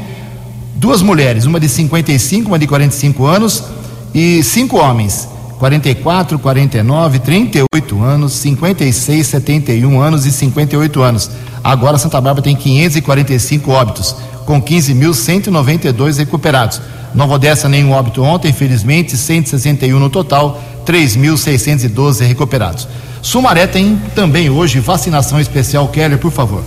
duas 0.75 1.03
mulheres, 1.03 1.47
uma 1.47 1.59
de 1.59 1.69
55, 1.69 2.49
uma 2.49 2.59
de 2.59 2.67
45 2.67 3.27
anos 3.27 3.65
e 4.15 4.43
cinco 4.43 4.79
homens, 4.79 5.29
44, 5.59 6.38
49, 6.38 7.19
38 7.19 8.03
anos, 8.03 8.33
56, 8.35 9.27
71 9.27 10.00
anos 10.00 10.25
e 10.25 10.33
58 10.33 11.03
anos. 11.03 11.31
Agora 11.62 11.99
Santa 11.99 12.21
Bárbara 12.21 12.45
tem 12.45 12.55
545 12.55 13.71
óbitos, 13.71 14.15
com 14.47 14.62
15.192 14.62 16.19
recuperados. 16.19 16.81
Nova 17.15 17.35
Odessa 17.35 17.69
nenhum 17.69 17.93
óbito 17.93 18.23
ontem, 18.23 18.50
infelizmente, 18.50 19.17
161 19.17 19.99
no 19.99 20.11
total, 20.11 20.62
3.612 20.87 22.27
recuperados. 22.27 22.87
Sumaré 23.21 23.67
tem 23.67 24.00
também 24.15 24.49
hoje 24.49 24.79
vacinação 24.79 25.41
especial. 25.41 25.88
Keller, 25.88 26.19
por 26.19 26.31
favor. 26.31 26.62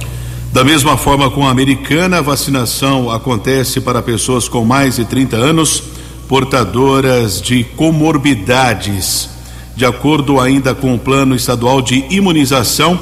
Da 0.51 0.65
mesma 0.65 0.97
forma 0.97 1.31
com 1.31 1.47
a 1.47 1.51
americana, 1.51 2.21
vacinação 2.21 3.09
acontece 3.09 3.79
para 3.79 4.01
pessoas 4.01 4.49
com 4.49 4.65
mais 4.65 4.97
de 4.97 5.05
30 5.05 5.37
anos, 5.37 5.81
portadoras 6.31 7.41
de 7.41 7.65
comorbidades. 7.75 9.29
De 9.75 9.85
acordo 9.85 10.39
ainda 10.39 10.73
com 10.73 10.95
o 10.95 10.97
plano 10.97 11.35
estadual 11.35 11.81
de 11.81 12.05
imunização, 12.09 12.97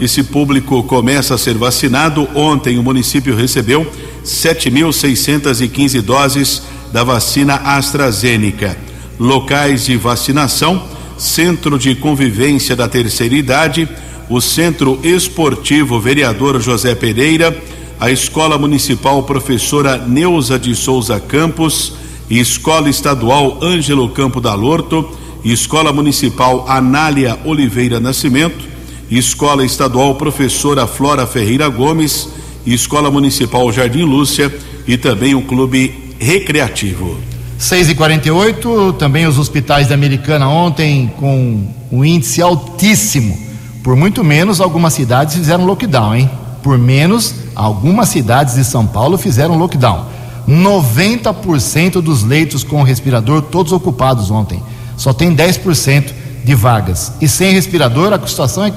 esse 0.00 0.24
público 0.24 0.82
começa 0.82 1.36
a 1.36 1.38
ser 1.38 1.56
vacinado. 1.56 2.28
Ontem 2.34 2.80
o 2.80 2.82
município 2.82 3.36
recebeu 3.36 3.86
7.615 4.24 6.02
doses 6.02 6.60
da 6.92 7.04
vacina 7.04 7.54
AstraZeneca. 7.54 8.76
Locais 9.16 9.86
de 9.86 9.96
vacinação: 9.96 10.82
Centro 11.16 11.78
de 11.78 11.94
Convivência 11.94 12.74
da 12.74 12.88
Terceira 12.88 13.36
Idade, 13.36 13.88
o 14.28 14.40
Centro 14.40 14.98
Esportivo 15.04 16.00
Vereador 16.00 16.60
José 16.60 16.96
Pereira, 16.96 17.56
a 18.00 18.10
Escola 18.10 18.58
Municipal 18.58 19.22
Professora 19.22 19.98
Neuza 19.98 20.58
de 20.58 20.74
Souza 20.74 21.20
Campos, 21.20 22.01
Escola 22.32 22.88
Estadual 22.88 23.58
Ângelo 23.62 24.08
Campo 24.08 24.40
da 24.40 24.54
Lorto, 24.54 25.06
Escola 25.44 25.92
Municipal 25.92 26.64
Anália 26.66 27.38
Oliveira 27.44 28.00
Nascimento, 28.00 28.64
Escola 29.10 29.62
Estadual 29.66 30.14
Professora 30.14 30.86
Flora 30.86 31.26
Ferreira 31.26 31.68
Gomes, 31.68 32.30
Escola 32.64 33.10
Municipal 33.10 33.70
Jardim 33.70 34.04
Lúcia 34.04 34.50
e 34.88 34.96
também 34.96 35.34
o 35.34 35.42
Clube 35.42 36.14
Recreativo. 36.18 37.18
6 37.58 37.90
e 37.90 37.94
48 37.94 38.94
também 38.94 39.26
os 39.26 39.38
hospitais 39.38 39.88
da 39.88 39.94
Americana 39.94 40.48
ontem 40.48 41.12
com 41.18 41.68
um 41.92 42.02
índice 42.02 42.40
altíssimo. 42.40 43.38
Por 43.84 43.94
muito 43.94 44.24
menos, 44.24 44.58
algumas 44.58 44.94
cidades 44.94 45.34
fizeram 45.34 45.66
lockdown, 45.66 46.16
hein? 46.16 46.30
Por 46.62 46.78
menos, 46.78 47.34
algumas 47.54 48.08
cidades 48.08 48.54
de 48.54 48.64
São 48.64 48.86
Paulo 48.86 49.18
fizeram 49.18 49.58
lockdown. 49.58 50.21
90% 50.48 52.00
dos 52.00 52.22
leitos 52.22 52.64
com 52.64 52.82
respirador 52.82 53.42
todos 53.42 53.72
ocupados 53.72 54.30
ontem. 54.30 54.62
Só 54.96 55.12
tem 55.12 55.34
10% 55.34 56.12
de 56.44 56.54
vagas. 56.54 57.12
E 57.20 57.28
sem 57.28 57.52
respirador, 57.52 58.12
a 58.12 58.26
situação 58.26 58.64
é 58.64 58.72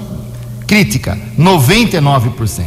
crítica, 0.67 1.17
99%. 1.37 2.65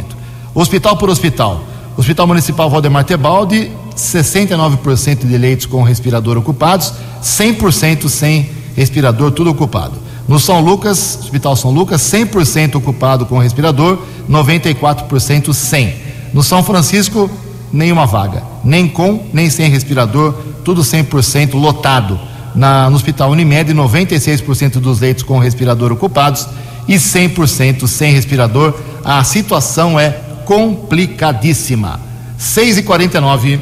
Hospital 0.55 0.97
por 0.97 1.09
hospital. 1.09 1.62
Hospital 1.97 2.26
Municipal 2.26 2.71
Valdemar 2.71 3.05
Tebaldi, 3.05 3.73
69% 3.97 5.26
de 5.26 5.37
leitos 5.37 5.67
com 5.67 5.83
respirador 5.83 6.38
ocupados, 6.38 6.93
100% 7.23 8.09
sem 8.09 8.49
respirador, 8.76 9.33
tudo 9.33 9.50
ocupado. 9.50 9.95
No 10.28 10.38
São 10.38 10.61
Lucas, 10.61 11.19
Hospital 11.21 11.57
São 11.57 11.71
Lucas, 11.71 12.00
100% 12.02 12.76
ocupado 12.76 13.26
com 13.26 13.38
respirador, 13.38 13.99
94% 14.31 15.52
sem. 15.52 15.97
No 16.33 16.43
São 16.43 16.62
Francisco, 16.62 17.31
nenhuma 17.72 18.06
vaga, 18.06 18.42
nem 18.64 18.88
com, 18.88 19.26
nem 19.32 19.50
sem 19.50 19.70
respirador, 19.70 20.34
tudo 20.64 20.82
100% 20.82 21.54
lotado. 21.54 22.18
Na, 22.54 22.90
no 22.90 22.96
Hospital 22.96 23.30
Unimed, 23.30 23.72
96% 23.72 24.80
dos 24.80 25.00
leitos 25.00 25.22
com 25.22 25.38
respirador 25.38 25.92
ocupados 25.92 26.48
e 26.88 26.94
100% 26.94 27.87
sem 27.87 28.12
respirador. 28.12 28.75
A 29.04 29.22
situação 29.22 29.98
é 29.98 30.10
complicadíssima. 30.44 32.00
6 32.38 32.78
e 32.78 32.82
49 32.82 33.60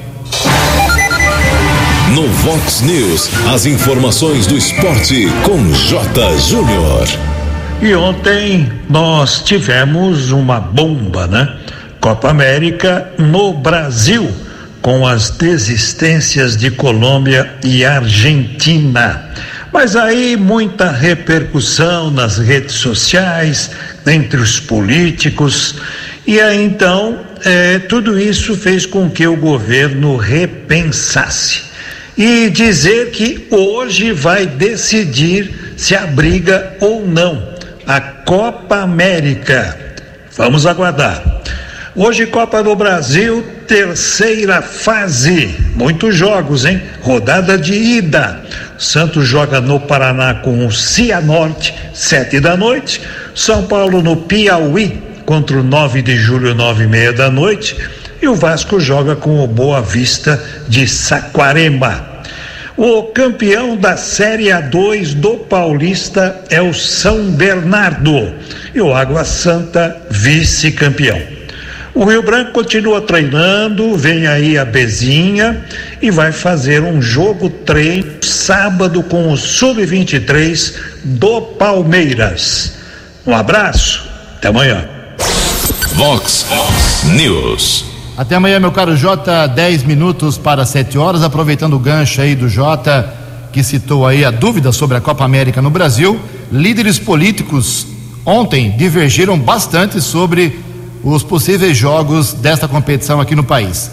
No 2.15 2.29
Vox 2.29 2.83
News, 2.83 3.31
as 3.53 3.67
informações 3.67 4.47
do 4.47 4.57
esporte 4.57 5.27
com 5.45 5.73
J. 5.73 6.39
Júnior. 6.39 7.09
E 7.83 7.95
ontem 7.95 8.71
nós 8.89 9.43
tivemos 9.45 10.31
uma 10.31 10.59
bomba, 10.61 11.27
né? 11.27 11.57
Copa 12.07 12.31
América 12.31 13.11
no 13.19 13.53
Brasil, 13.53 14.31
com 14.81 15.05
as 15.05 15.29
desistências 15.31 16.57
de 16.57 16.71
Colômbia 16.71 17.57
e 17.65 17.85
Argentina. 17.85 19.29
Mas 19.73 19.97
aí 19.97 20.37
muita 20.37 20.89
repercussão 20.93 22.09
nas 22.13 22.39
redes 22.39 22.77
sociais, 22.77 23.73
entre 24.07 24.39
os 24.39 24.61
políticos, 24.61 25.81
e 26.25 26.41
aí 26.41 26.65
então 26.65 27.27
é, 27.45 27.81
tudo 27.81 28.17
isso 28.17 28.57
fez 28.57 28.87
com 28.87 29.11
que 29.11 29.27
o 29.27 29.37
governo 29.37 30.17
repensasse 30.17 31.65
e 32.17 32.49
dizer 32.51 33.11
que 33.11 33.49
hoje 33.51 34.13
vai 34.13 34.47
decidir 34.47 35.75
se 35.77 35.97
abriga 35.97 36.73
ou 36.79 37.05
não 37.05 37.53
a 37.85 38.01
Copa 38.01 38.77
América. 38.77 39.77
Vamos 40.37 40.67
aguardar. 40.67 41.37
Hoje, 41.99 42.27
Copa 42.27 42.63
do 42.63 42.77
Brasil, 42.77 43.43
terceira 43.67 44.61
fase. 44.61 45.57
Muitos 45.75 46.15
jogos, 46.15 46.67
hein? 46.67 46.83
Rodada 47.01 47.57
de 47.57 47.73
ida. 47.73 48.43
Santos 48.77 49.27
joga 49.27 49.63
no 49.63 49.81
Paraná 49.81 50.35
com 50.35 50.67
o 50.67 50.71
Cianorte, 50.71 51.75
sete 51.95 52.39
da 52.39 52.55
noite. 52.55 53.01
São 53.35 53.63
Paulo 53.67 54.03
no 54.03 54.15
Piauí, 54.15 55.03
contra 55.25 55.57
o 55.57 55.63
9 55.63 56.03
de 56.03 56.19
julho, 56.19 56.55
nove 56.55 56.85
e 56.85 56.87
meia 56.87 57.15
da 57.15 57.31
noite. 57.31 57.75
E 58.21 58.29
o 58.29 58.35
Vasco 58.35 58.79
joga 58.79 59.17
com 59.17 59.43
o 59.43 59.47
Boa 59.47 59.81
Vista 59.81 60.39
de 60.69 60.87
Saquarema. 60.87 62.07
O 62.77 63.05
campeão 63.05 63.75
da 63.75 63.97
Série 63.97 64.49
A2 64.49 65.15
do 65.15 65.39
Paulista 65.39 66.45
é 66.51 66.61
o 66.61 66.75
São 66.75 67.31
Bernardo 67.31 68.35
e 68.75 68.83
o 68.83 68.95
Água 68.95 69.25
Santa 69.25 69.97
vice-campeão. 70.11 71.36
O 71.97 72.05
Rio 72.05 72.23
Branco 72.23 72.53
continua 72.53 73.01
treinando, 73.01 73.97
vem 73.97 74.27
aí 74.27 74.59
a 74.59 74.67
Bezinha 74.67 75.65
e 76.03 76.11
vai 76.11 76.31
fazer 76.31 76.83
um 76.83 77.01
jogo 77.01 77.49
treino 77.49 78.23
sábado 78.23 79.03
com 79.03 79.33
o 79.33 79.37
Sub-23 79.37 80.75
do 81.03 81.41
Palmeiras. 81.41 82.75
Um 83.27 83.35
abraço, 83.35 84.07
até 84.37 84.49
amanhã. 84.49 84.87
Vox 85.95 86.45
News. 87.15 87.87
Até 88.15 88.35
amanhã, 88.35 88.61
meu 88.61 88.73
caro 88.73 88.95
Jota, 88.95 89.47
10 89.47 89.85
minutos 89.85 90.37
para 90.37 90.67
7 90.67 90.99
horas, 90.99 91.23
aproveitando 91.23 91.77
o 91.77 91.79
gancho 91.79 92.21
aí 92.21 92.35
do 92.35 92.47
Jota, 92.47 93.11
que 93.55 93.65
citou 93.65 94.07
aí 94.07 94.23
a 94.23 94.31
dúvida 94.31 94.71
sobre 94.71 94.99
a 94.99 95.01
Copa 95.01 95.25
América 95.25 95.63
no 95.63 95.71
Brasil. 95.71 96.21
Líderes 96.53 96.99
políticos 96.99 97.87
ontem 98.23 98.77
divergiram 98.77 99.39
bastante 99.39 99.99
sobre 99.99 100.67
os 101.07 101.23
possíveis 101.23 101.77
jogos 101.77 102.33
desta 102.33 102.67
competição 102.67 103.21
aqui 103.21 103.37
no 103.37 103.45
país. 103.45 103.87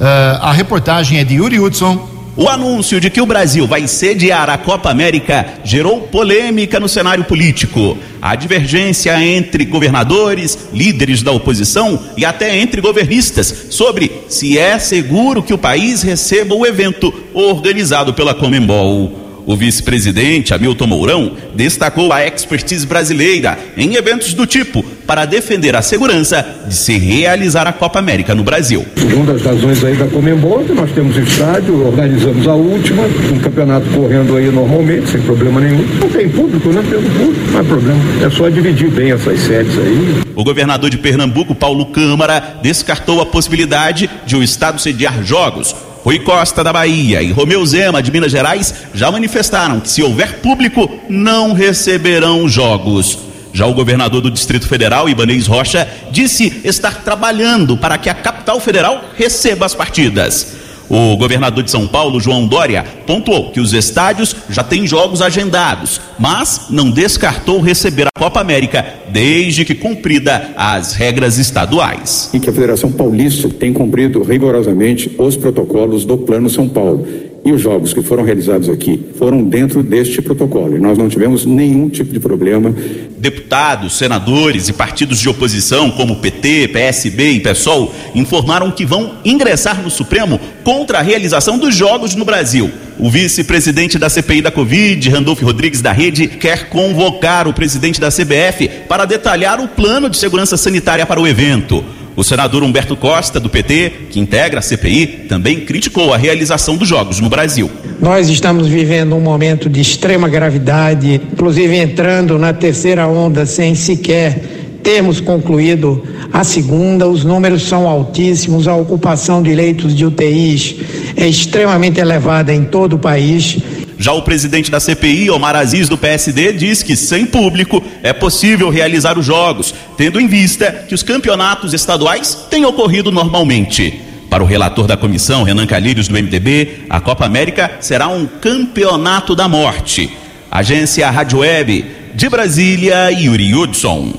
Uh, 0.00 0.40
a 0.40 0.52
reportagem 0.52 1.18
é 1.18 1.24
de 1.24 1.34
Yuri 1.34 1.60
Hudson. 1.60 2.08
O 2.36 2.48
anúncio 2.48 3.00
de 3.00 3.10
que 3.10 3.20
o 3.20 3.26
Brasil 3.26 3.66
vai 3.66 3.86
sediar 3.86 4.48
a 4.48 4.56
Copa 4.56 4.90
América 4.90 5.46
gerou 5.62 6.00
polêmica 6.00 6.80
no 6.80 6.88
cenário 6.88 7.22
político. 7.24 7.98
A 8.20 8.34
divergência 8.34 9.22
entre 9.22 9.66
governadores, 9.66 10.58
líderes 10.72 11.22
da 11.22 11.30
oposição 11.30 12.00
e 12.16 12.24
até 12.24 12.58
entre 12.58 12.80
governistas 12.80 13.66
sobre 13.70 14.24
se 14.28 14.58
é 14.58 14.78
seguro 14.78 15.42
que 15.42 15.54
o 15.54 15.58
país 15.58 16.02
receba 16.02 16.54
o 16.54 16.66
evento 16.66 17.12
organizado 17.34 18.14
pela 18.14 18.34
Comembol. 18.34 19.23
O 19.46 19.56
vice-presidente 19.56 20.54
Hamilton 20.54 20.86
Mourão 20.86 21.32
destacou 21.54 22.12
a 22.12 22.26
expertise 22.26 22.86
brasileira 22.86 23.58
em 23.76 23.94
eventos 23.94 24.32
do 24.32 24.46
tipo 24.46 24.82
para 25.06 25.26
defender 25.26 25.76
a 25.76 25.82
segurança 25.82 26.64
de 26.66 26.74
se 26.74 26.96
realizar 26.96 27.66
a 27.66 27.72
Copa 27.72 27.98
América 27.98 28.34
no 28.34 28.42
Brasil. 28.42 28.86
Uma 29.14 29.34
das 29.34 29.42
razões 29.42 29.84
aí 29.84 29.94
da 29.96 30.06
Comembol 30.06 30.64
que 30.64 30.72
nós 30.72 30.90
temos 30.92 31.14
estádio, 31.16 31.86
organizamos 31.86 32.48
a 32.48 32.54
última, 32.54 33.02
um 33.02 33.38
campeonato 33.38 33.86
correndo 33.90 34.34
aí 34.34 34.50
normalmente, 34.50 35.10
sem 35.10 35.20
problema 35.20 35.60
nenhum. 35.60 35.84
Não 36.00 36.08
tem 36.08 36.26
público, 36.28 36.70
né? 36.70 36.82
Tendo 36.88 37.18
público, 37.18 37.50
não 37.52 37.60
é 37.60 37.62
problema. 37.64 38.00
É 38.24 38.30
só 38.30 38.48
dividir 38.48 38.90
bem 38.90 39.12
essas 39.12 39.40
sedes 39.40 39.76
aí. 39.76 40.22
O 40.34 40.42
governador 40.42 40.88
de 40.88 40.96
Pernambuco, 40.96 41.54
Paulo 41.54 41.86
Câmara, 41.86 42.58
descartou 42.62 43.20
a 43.20 43.26
possibilidade 43.26 44.08
de 44.24 44.36
o 44.36 44.42
estado 44.42 44.80
sediar 44.80 45.22
jogos 45.22 45.74
Rui 46.04 46.18
Costa 46.18 46.62
da 46.62 46.70
Bahia 46.70 47.22
e 47.22 47.32
Romeu 47.32 47.64
Zema 47.64 48.02
de 48.02 48.12
Minas 48.12 48.30
Gerais 48.30 48.74
já 48.92 49.10
manifestaram 49.10 49.80
que 49.80 49.88
se 49.88 50.02
houver 50.02 50.40
público 50.40 51.00
não 51.08 51.54
receberão 51.54 52.46
jogos. 52.46 53.18
Já 53.54 53.64
o 53.66 53.72
governador 53.72 54.20
do 54.20 54.30
Distrito 54.30 54.68
Federal, 54.68 55.08
Ibanez 55.08 55.46
Rocha, 55.46 55.88
disse 56.10 56.60
estar 56.62 57.02
trabalhando 57.02 57.74
para 57.78 57.96
que 57.96 58.10
a 58.10 58.14
capital 58.14 58.60
federal 58.60 59.02
receba 59.16 59.64
as 59.64 59.74
partidas. 59.74 60.63
O 60.88 61.16
governador 61.16 61.64
de 61.64 61.70
São 61.70 61.86
Paulo, 61.86 62.20
João 62.20 62.46
Dória, 62.46 62.84
pontuou 63.06 63.50
que 63.50 63.60
os 63.60 63.72
estádios 63.72 64.34
já 64.50 64.62
têm 64.62 64.86
jogos 64.86 65.22
agendados, 65.22 66.00
mas 66.18 66.66
não 66.70 66.90
descartou 66.90 67.60
receber 67.60 68.06
a 68.06 68.18
Copa 68.18 68.40
América 68.40 68.84
desde 69.08 69.64
que 69.64 69.74
cumprida 69.74 70.50
as 70.56 70.92
regras 70.92 71.38
estaduais. 71.38 72.30
E 72.32 72.40
que 72.40 72.50
a 72.50 72.52
Federação 72.52 72.92
Paulista 72.92 73.48
tem 73.48 73.72
cumprido 73.72 74.22
rigorosamente 74.22 75.14
os 75.18 75.36
protocolos 75.36 76.04
do 76.04 76.18
Plano 76.18 76.48
São 76.48 76.68
Paulo 76.68 77.06
E 77.44 77.52
os 77.52 77.60
jogos 77.60 77.92
que 77.92 78.02
foram 78.02 78.22
realizados 78.22 78.70
aqui 78.70 78.98
foram 79.18 79.44
dentro 79.44 79.82
deste 79.82 80.22
protocolo. 80.22 80.78
Nós 80.78 80.96
não 80.96 81.10
tivemos 81.10 81.44
nenhum 81.44 81.90
tipo 81.90 82.10
de 82.10 82.18
problema. 82.18 82.74
Deputados, 83.18 83.98
senadores 83.98 84.70
e 84.70 84.72
partidos 84.72 85.20
de 85.20 85.28
oposição, 85.28 85.90
como 85.90 86.16
PT, 86.16 86.68
PSB 86.68 87.32
e 87.32 87.40
PSOL, 87.40 87.94
informaram 88.14 88.70
que 88.70 88.86
vão 88.86 89.16
ingressar 89.26 89.82
no 89.82 89.90
Supremo 89.90 90.40
contra 90.62 91.00
a 91.00 91.02
realização 91.02 91.58
dos 91.58 91.76
jogos 91.76 92.14
no 92.14 92.24
Brasil. 92.24 92.70
O 92.98 93.10
vice-presidente 93.10 93.98
da 93.98 94.08
CPI 94.08 94.40
da 94.40 94.50
Covid, 94.50 95.10
Randolfo 95.10 95.44
Rodrigues 95.44 95.82
da 95.82 95.92
Rede, 95.92 96.26
quer 96.26 96.70
convocar 96.70 97.46
o 97.46 97.52
presidente 97.52 98.00
da 98.00 98.08
CBF 98.08 98.68
para 98.88 99.04
detalhar 99.04 99.60
o 99.60 99.68
plano 99.68 100.08
de 100.08 100.16
segurança 100.16 100.56
sanitária 100.56 101.04
para 101.04 101.20
o 101.20 101.26
evento. 101.26 101.84
O 102.16 102.22
senador 102.22 102.62
Humberto 102.62 102.96
Costa, 102.96 103.40
do 103.40 103.50
PT, 103.50 103.92
que 104.10 104.20
integra 104.20 104.60
a 104.60 104.62
CPI, 104.62 105.26
também 105.28 105.60
criticou 105.60 106.14
a 106.14 106.16
realização 106.16 106.76
dos 106.76 106.88
Jogos 106.88 107.18
no 107.20 107.28
Brasil. 107.28 107.70
Nós 108.00 108.28
estamos 108.28 108.68
vivendo 108.68 109.16
um 109.16 109.20
momento 109.20 109.68
de 109.68 109.80
extrema 109.80 110.28
gravidade, 110.28 111.20
inclusive 111.32 111.76
entrando 111.76 112.38
na 112.38 112.52
terceira 112.52 113.06
onda 113.06 113.44
sem 113.46 113.74
sequer 113.74 114.54
termos 114.84 115.18
concluído 115.18 116.02
a 116.30 116.44
segunda, 116.44 117.08
os 117.08 117.24
números 117.24 117.62
são 117.62 117.88
altíssimos, 117.88 118.68
a 118.68 118.76
ocupação 118.76 119.42
de 119.42 119.54
leitos 119.54 119.96
de 119.96 120.04
UTIs 120.04 120.76
é 121.16 121.26
extremamente 121.26 122.00
elevada 122.00 122.52
em 122.52 122.64
todo 122.64 122.96
o 122.96 122.98
país. 122.98 123.56
Já 124.04 124.12
o 124.12 124.20
presidente 124.20 124.70
da 124.70 124.78
CPI, 124.78 125.30
Omar 125.30 125.56
Aziz, 125.56 125.88
do 125.88 125.96
PSD, 125.96 126.52
diz 126.52 126.82
que 126.82 126.94
sem 126.94 127.24
público 127.24 127.82
é 128.02 128.12
possível 128.12 128.68
realizar 128.68 129.18
os 129.18 129.24
jogos, 129.24 129.74
tendo 129.96 130.20
em 130.20 130.26
vista 130.26 130.70
que 130.86 130.94
os 130.94 131.02
campeonatos 131.02 131.72
estaduais 131.72 132.34
têm 132.50 132.66
ocorrido 132.66 133.10
normalmente. 133.10 133.98
Para 134.28 134.44
o 134.44 134.46
relator 134.46 134.86
da 134.86 134.94
comissão, 134.94 135.42
Renan 135.42 135.66
Calheiros, 135.66 136.06
do 136.06 136.12
MDB, 136.12 136.84
a 136.90 137.00
Copa 137.00 137.24
América 137.24 137.78
será 137.80 138.08
um 138.08 138.26
campeonato 138.26 139.34
da 139.34 139.48
morte. 139.48 140.14
Agência 140.50 141.10
Rádio 141.10 141.38
Web, 141.38 141.86
de 142.14 142.28
Brasília, 142.28 143.10
Yuri 143.10 143.54
Hudson. 143.54 144.12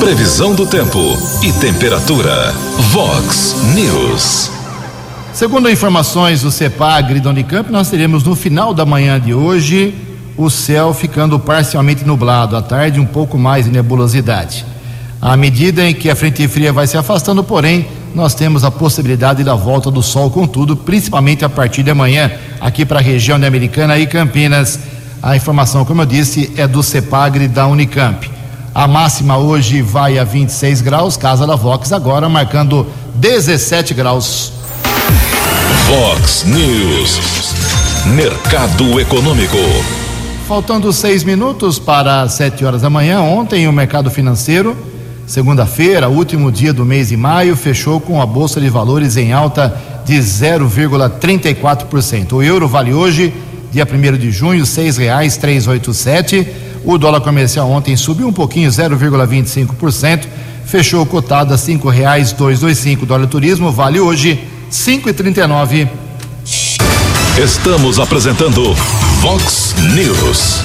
Previsão 0.00 0.54
do 0.54 0.66
tempo 0.66 0.98
e 1.42 1.52
temperatura. 1.60 2.54
Vox 2.90 3.54
News. 3.74 4.59
Segundo 5.32 5.70
informações 5.70 6.42
do 6.42 6.50
CEPAGRI 6.50 7.20
da 7.20 7.30
Unicamp, 7.30 7.70
nós 7.70 7.88
teremos 7.88 8.24
no 8.24 8.34
final 8.34 8.74
da 8.74 8.84
manhã 8.84 9.18
de 9.18 9.32
hoje 9.32 9.94
o 10.36 10.50
céu 10.50 10.92
ficando 10.92 11.38
parcialmente 11.38 12.04
nublado, 12.04 12.56
à 12.56 12.62
tarde 12.62 12.98
um 12.98 13.06
pouco 13.06 13.38
mais 13.38 13.64
de 13.64 13.70
nebulosidade. 13.70 14.66
À 15.22 15.36
medida 15.36 15.84
em 15.88 15.94
que 15.94 16.10
a 16.10 16.16
frente 16.16 16.46
fria 16.48 16.72
vai 16.72 16.86
se 16.86 16.96
afastando, 16.96 17.44
porém, 17.44 17.86
nós 18.12 18.34
temos 18.34 18.64
a 18.64 18.70
possibilidade 18.72 19.44
da 19.44 19.54
volta 19.54 19.88
do 19.90 20.02
sol 20.02 20.30
com 20.30 20.46
tudo, 20.46 20.76
principalmente 20.76 21.44
a 21.44 21.48
partir 21.48 21.84
de 21.84 21.90
amanhã, 21.90 22.32
aqui 22.60 22.84
para 22.84 22.98
a 22.98 23.02
região 23.02 23.38
de 23.38 23.46
Americana 23.46 23.98
e 23.98 24.06
Campinas. 24.08 24.80
A 25.22 25.36
informação, 25.36 25.84
como 25.84 26.02
eu 26.02 26.06
disse, 26.06 26.52
é 26.56 26.66
do 26.66 26.82
CEPAGRI 26.82 27.46
da 27.46 27.68
Unicamp. 27.68 28.28
A 28.74 28.88
máxima 28.88 29.36
hoje 29.36 29.80
vai 29.80 30.18
a 30.18 30.24
26 30.24 30.80
graus, 30.80 31.16
casa 31.16 31.46
da 31.46 31.54
Vox 31.54 31.92
agora 31.92 32.28
marcando 32.28 32.86
17 33.14 33.94
graus. 33.94 34.59
Vox 35.90 36.44
News. 36.44 37.18
Mercado 38.14 39.00
Econômico. 39.00 39.56
Faltando 40.46 40.92
seis 40.92 41.24
minutos 41.24 41.80
para 41.80 42.28
sete 42.28 42.64
horas 42.64 42.82
da 42.82 42.88
manhã, 42.88 43.22
ontem 43.22 43.66
o 43.66 43.72
mercado 43.72 44.08
financeiro, 44.08 44.76
segunda-feira, 45.26 46.08
último 46.08 46.52
dia 46.52 46.72
do 46.72 46.84
mês 46.84 47.08
de 47.08 47.16
maio, 47.16 47.56
fechou 47.56 48.00
com 48.00 48.22
a 48.22 48.26
Bolsa 48.26 48.60
de 48.60 48.68
Valores 48.68 49.16
em 49.16 49.32
alta 49.32 49.76
de 50.06 50.14
0,34%. 50.14 52.34
O 52.34 52.42
euro 52.42 52.68
vale 52.68 52.94
hoje, 52.94 53.34
dia 53.72 53.84
1 53.84 54.16
de 54.16 54.30
junho, 54.30 54.64
oito 55.66 55.92
sete. 55.92 56.46
O 56.84 56.98
dólar 56.98 57.20
comercial 57.20 57.68
ontem 57.68 57.96
subiu 57.96 58.28
um 58.28 58.32
pouquinho, 58.32 58.70
0,25%, 58.70 60.20
fechou 60.64 61.04
cotado 61.04 61.52
a 61.52 61.58
dois 62.36 62.60
dois 62.60 62.78
cinco. 62.78 63.04
Dólar 63.04 63.26
turismo 63.26 63.72
vale 63.72 63.98
hoje 63.98 64.38
5 64.70 65.08
e 65.08 65.12
39 65.12 65.88
Estamos 67.36 67.98
apresentando 67.98 68.72
Vox 69.20 69.74
News. 69.94 70.62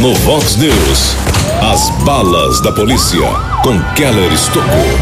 No 0.00 0.14
Vox 0.16 0.56
News, 0.56 1.16
as 1.62 1.88
balas 2.04 2.60
da 2.60 2.70
polícia 2.72 3.20
com 3.62 3.80
Keller 3.94 4.30
Estocou. 4.30 4.98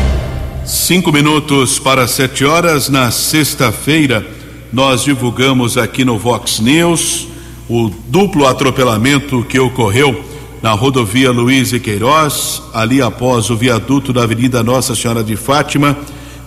Cinco 0.64 1.10
minutos 1.10 1.80
para 1.80 2.06
sete 2.06 2.44
horas 2.44 2.88
na 2.88 3.10
sexta-feira, 3.10 4.24
nós 4.72 5.02
divulgamos 5.02 5.76
aqui 5.76 6.04
no 6.04 6.16
Vox 6.16 6.60
News 6.60 7.26
o 7.68 7.90
duplo 8.06 8.46
atropelamento 8.46 9.44
que 9.48 9.58
ocorreu 9.58 10.24
na 10.62 10.72
rodovia 10.72 11.32
Luiz 11.32 11.72
e 11.72 11.80
Queiroz, 11.80 12.62
ali 12.72 13.02
após 13.02 13.50
o 13.50 13.56
viaduto 13.56 14.12
da 14.12 14.22
Avenida 14.22 14.62
Nossa 14.62 14.94
Senhora 14.94 15.24
de 15.24 15.34
Fátima 15.34 15.96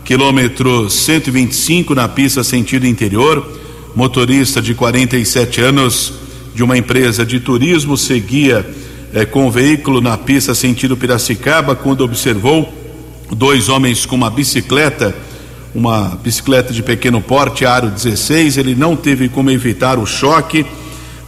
quilômetro 0.07 0.89
125 0.89 1.93
na 1.93 2.07
pista 2.07 2.41
sentido 2.41 2.87
interior. 2.87 3.45
Motorista 3.93 4.61
de 4.61 4.73
47 4.73 5.59
anos 5.59 6.13
de 6.55 6.63
uma 6.63 6.77
empresa 6.77 7.25
de 7.25 7.41
turismo 7.41 7.97
seguia 7.97 8.65
eh, 9.13 9.25
com 9.25 9.47
o 9.47 9.51
veículo 9.51 9.99
na 9.99 10.17
pista 10.17 10.55
sentido 10.55 10.95
Piracicaba 10.95 11.75
quando 11.75 12.05
observou 12.05 12.73
dois 13.35 13.67
homens 13.67 14.05
com 14.05 14.15
uma 14.15 14.29
bicicleta, 14.29 15.13
uma 15.75 16.17
bicicleta 16.23 16.71
de 16.71 16.81
pequeno 16.81 17.19
porte, 17.19 17.65
aro 17.65 17.89
16. 17.89 18.55
Ele 18.55 18.75
não 18.75 18.95
teve 18.95 19.27
como 19.27 19.51
evitar 19.51 19.99
o 19.99 20.05
choque. 20.05 20.65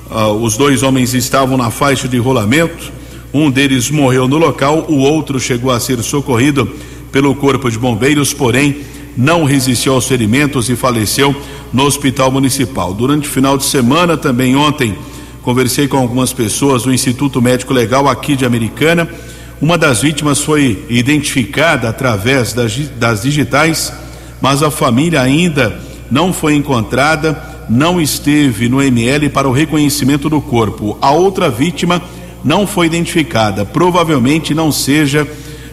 Uh, 0.10 0.42
os 0.42 0.56
dois 0.56 0.84
homens 0.84 1.14
estavam 1.14 1.58
na 1.58 1.70
faixa 1.70 2.08
de 2.08 2.18
rolamento. 2.18 2.94
Um 3.34 3.52
deles 3.52 3.92
morreu 3.92 4.26
no 4.26 4.38
local, 4.38 4.86
o 4.88 5.00
outro 5.00 5.38
chegou 5.38 5.70
a 5.70 5.82
ser 5.82 6.02
socorrido 6.02 6.66
pelo 7.12 7.36
Corpo 7.36 7.70
de 7.70 7.78
Bombeiros, 7.78 8.34
porém 8.34 8.82
não 9.18 9.44
resistiu 9.44 9.94
aos 9.94 10.08
ferimentos 10.08 10.70
e 10.70 10.76
faleceu 10.76 11.36
no 11.74 11.84
Hospital 11.84 12.32
Municipal. 12.32 12.94
Durante 12.94 13.28
o 13.28 13.32
final 13.32 13.58
de 13.58 13.66
semana, 13.66 14.16
também 14.16 14.56
ontem, 14.56 14.96
conversei 15.42 15.88
com 15.88 15.98
algumas 15.98 16.32
pessoas 16.32 16.84
do 16.84 16.94
Instituto 16.94 17.42
Médico 17.42 17.74
Legal 17.74 18.08
aqui 18.08 18.36
de 18.36 18.46
Americana. 18.46 19.10
Uma 19.62 19.78
das 19.78 20.02
vítimas 20.02 20.40
foi 20.40 20.86
identificada 20.90 21.90
através 21.90 22.54
das, 22.54 22.78
das 22.98 23.24
digitais, 23.24 23.92
mas 24.42 24.64
a 24.64 24.72
família 24.72 25.22
ainda 25.22 25.80
não 26.10 26.32
foi 26.32 26.56
encontrada, 26.56 27.38
não 27.70 28.00
esteve 28.00 28.70
no 28.70 28.82
ML 28.82 29.30
para 29.30 29.48
o 29.48 29.52
reconhecimento 29.52 30.30
do 30.30 30.40
corpo. 30.40 30.98
A 31.02 31.12
outra 31.12 31.50
vítima 31.50 32.02
não 32.44 32.66
foi 32.66 32.86
identificada, 32.86 33.66
provavelmente 33.66 34.56
não 34.56 34.72
seja 34.72 35.28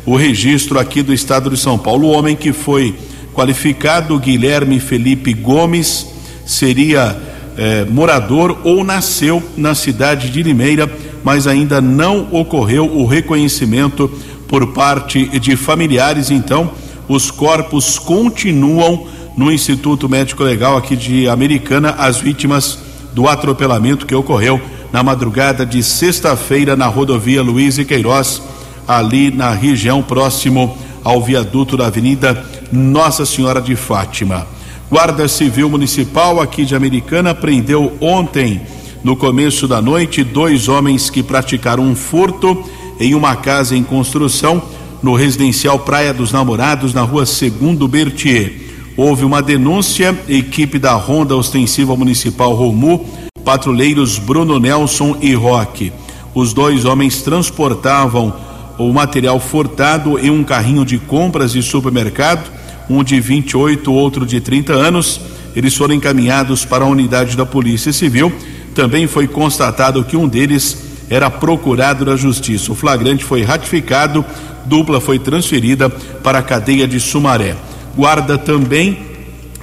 o 0.07 0.14
registro 0.14 0.79
aqui 0.79 1.03
do 1.03 1.12
estado 1.12 1.51
de 1.51 1.59
São 1.59 1.77
Paulo. 1.77 2.07
O 2.07 2.12
homem 2.12 2.37
que 2.37 2.53
foi 2.53 2.95
qualificado, 3.35 4.19
Guilherme 4.19 4.79
Felipe 4.79 5.35
Gomes, 5.35 6.07
seria 6.47 7.21
eh, 7.59 7.85
morador 7.90 8.59
ou 8.62 8.85
nasceu 8.85 9.42
na 9.57 9.75
cidade 9.75 10.31
de 10.31 10.42
Limeira, 10.45 10.90
mas 11.25 11.49
ainda 11.49 11.81
não 11.81 12.29
ocorreu 12.31 12.87
o 12.87 13.05
reconhecimento 13.05 14.09
por 14.47 14.69
parte 14.69 15.27
de 15.40 15.57
familiares. 15.57 16.31
Então, 16.31 16.71
os 17.09 17.31
corpos 17.33 17.99
continuam 17.99 19.09
no 19.37 19.51
Instituto 19.51 20.09
Médico 20.09 20.45
Legal 20.45 20.77
aqui 20.77 20.97
de 20.97 21.29
Americana, 21.29 21.97
as 21.99 22.19
vítimas 22.19 22.79
do 23.12 23.29
atropelamento 23.29 24.07
que 24.07 24.14
ocorreu 24.14 24.61
na 24.92 25.03
madrugada 25.03 25.66
de 25.66 25.83
sexta-feira 25.83 26.77
na 26.77 26.87
rodovia 26.87 27.42
Luiz 27.42 27.77
e 27.77 27.85
Queiroz 27.85 28.40
ali 28.87 29.31
na 29.31 29.51
região 29.51 30.03
próximo 30.03 30.77
ao 31.03 31.22
viaduto 31.22 31.77
da 31.77 31.87
Avenida 31.87 32.44
Nossa 32.72 33.25
Senhora 33.25 33.61
de 33.61 33.77
Fátima. 33.77 34.46
Guarda 34.90 35.27
Civil 35.29 35.68
Municipal 35.68 36.40
aqui 36.40 36.64
de 36.64 36.75
Americana 36.75 37.35
prendeu 37.35 37.92
ontem, 38.01 38.61
no 39.03 39.16
começo 39.16 39.66
da 39.66 39.83
noite, 39.83 40.22
dois 40.22 40.68
homens 40.68 41.11
que 41.11 41.22
praticaram 41.22 41.83
um 41.83 41.94
furto 41.94 42.64
em 42.99 43.14
uma 43.14 43.37
casa 43.37 43.77
em 43.77 43.83
construção 43.83 44.62
no 45.03 45.14
residencial 45.14 45.79
Praia 45.79 46.12
dos 46.12 46.33
Namorados, 46.33 46.94
na 46.94 47.03
rua 47.03 47.27
Segundo 47.27 47.87
Bertier. 47.87 48.53
Houve 48.96 49.25
uma 49.25 49.42
denúncia, 49.42 50.16
equipe 50.29 50.79
da 50.79 50.94
Ronda 50.94 51.37
Ostensiva 51.37 51.94
Municipal 51.96 52.55
Romu, 52.55 53.05
patrulheiros 53.44 54.18
Bruno 54.18 54.59
Nelson 54.59 55.16
e 55.20 55.35
Roque. 55.35 55.92
Os 56.35 56.53
dois 56.53 56.85
homens 56.85 57.22
transportavam 57.22 58.35
o 58.79 58.93
material 58.93 59.41
furtado 59.41 60.19
em 60.19 60.31
um 60.31 60.45
carrinho 60.45 60.85
de 60.85 60.99
compras 60.99 61.53
de 61.53 61.62
supermercado, 61.62 62.51
um 62.89 63.03
de 63.03 63.21
28, 63.21 63.93
outro 63.93 64.27
de 64.27 64.41
30 64.41 64.73
anos. 64.73 65.21
Eles 65.55 65.75
foram 65.75 65.95
encaminhados 65.95 66.65
para 66.65 66.85
a 66.85 66.89
unidade 66.89 67.37
da 67.37 67.47
Polícia 67.47 67.93
Civil. 67.93 68.33
Também 68.75 69.07
foi 69.07 69.27
constatado 69.27 70.05
que 70.05 70.17
um 70.17 70.29
deles 70.29 70.85
era 71.09 71.31
procurado 71.31 72.05
da 72.05 72.17
Justiça. 72.17 72.73
O 72.73 72.75
flagrante 72.75 73.25
foi 73.25 73.43
ratificado, 73.43 74.25
dupla 74.67 75.01
foi 75.01 75.19
transferida 75.19 75.89
para 75.89 76.39
a 76.39 76.43
cadeia 76.43 76.87
de 76.87 77.01
Sumaré. 77.01 77.57
Guarda 77.97 78.37
também 78.37 78.99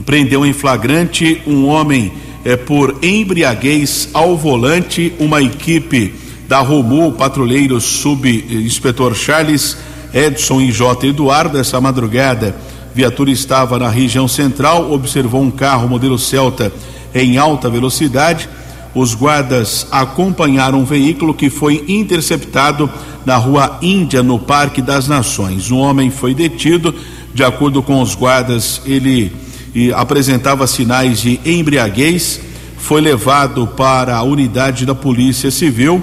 prendeu 0.05 0.45
em 0.45 0.53
flagrante 0.53 1.41
um 1.45 1.67
homem 1.67 2.11
é, 2.43 2.55
por 2.55 2.97
embriaguez 3.01 4.09
ao 4.13 4.35
volante, 4.35 5.13
uma 5.19 5.41
equipe 5.41 6.22
da 6.53 6.59
Romu, 6.59 7.11
patrulheiro 7.13 7.81
subinspetor 7.81 9.15
Charles 9.15 9.75
Edson 10.13 10.61
e 10.61 10.71
J. 10.71 11.07
Eduardo, 11.07 11.57
essa 11.57 11.81
madrugada, 11.81 12.55
viatura 12.93 13.31
estava 13.31 13.79
na 13.79 13.89
região 13.89 14.27
central, 14.27 14.91
observou 14.91 15.41
um 15.41 15.49
carro 15.49 15.89
modelo 15.89 16.15
Celta 16.19 16.71
em 17.11 17.39
alta 17.39 17.71
velocidade. 17.71 18.47
Os 18.93 19.15
guardas 19.15 19.87
acompanharam 19.89 20.81
um 20.81 20.85
veículo 20.85 21.33
que 21.33 21.49
foi 21.49 21.85
interceptado 21.87 22.87
na 23.25 23.35
rua 23.35 23.79
Índia, 23.81 24.21
no 24.21 24.37
Parque 24.37 24.79
das 24.79 25.07
Nações. 25.07 25.71
Um 25.71 25.79
homem 25.79 26.11
foi 26.11 26.35
detido. 26.35 26.93
De 27.33 27.43
acordo 27.43 27.81
com 27.81 27.99
os 27.99 28.13
guardas, 28.13 28.79
ele 28.85 29.31
apresentava 29.95 30.67
sinais 30.67 31.19
de 31.19 31.39
embriaguez. 31.43 32.39
Foi 32.77 33.01
levado 33.01 33.65
para 33.65 34.15
a 34.15 34.21
unidade 34.21 34.85
da 34.85 34.93
Polícia 34.93 35.49
Civil. 35.49 35.99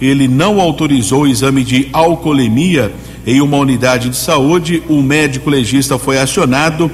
Ele 0.00 0.28
não 0.28 0.60
autorizou 0.60 1.22
o 1.22 1.26
exame 1.26 1.64
de 1.64 1.88
alcoolemia 1.92 2.92
em 3.26 3.40
uma 3.40 3.56
unidade 3.56 4.08
de 4.08 4.16
saúde. 4.16 4.82
O 4.88 5.02
médico 5.02 5.50
legista 5.50 5.98
foi 5.98 6.18
acionado, 6.18 6.90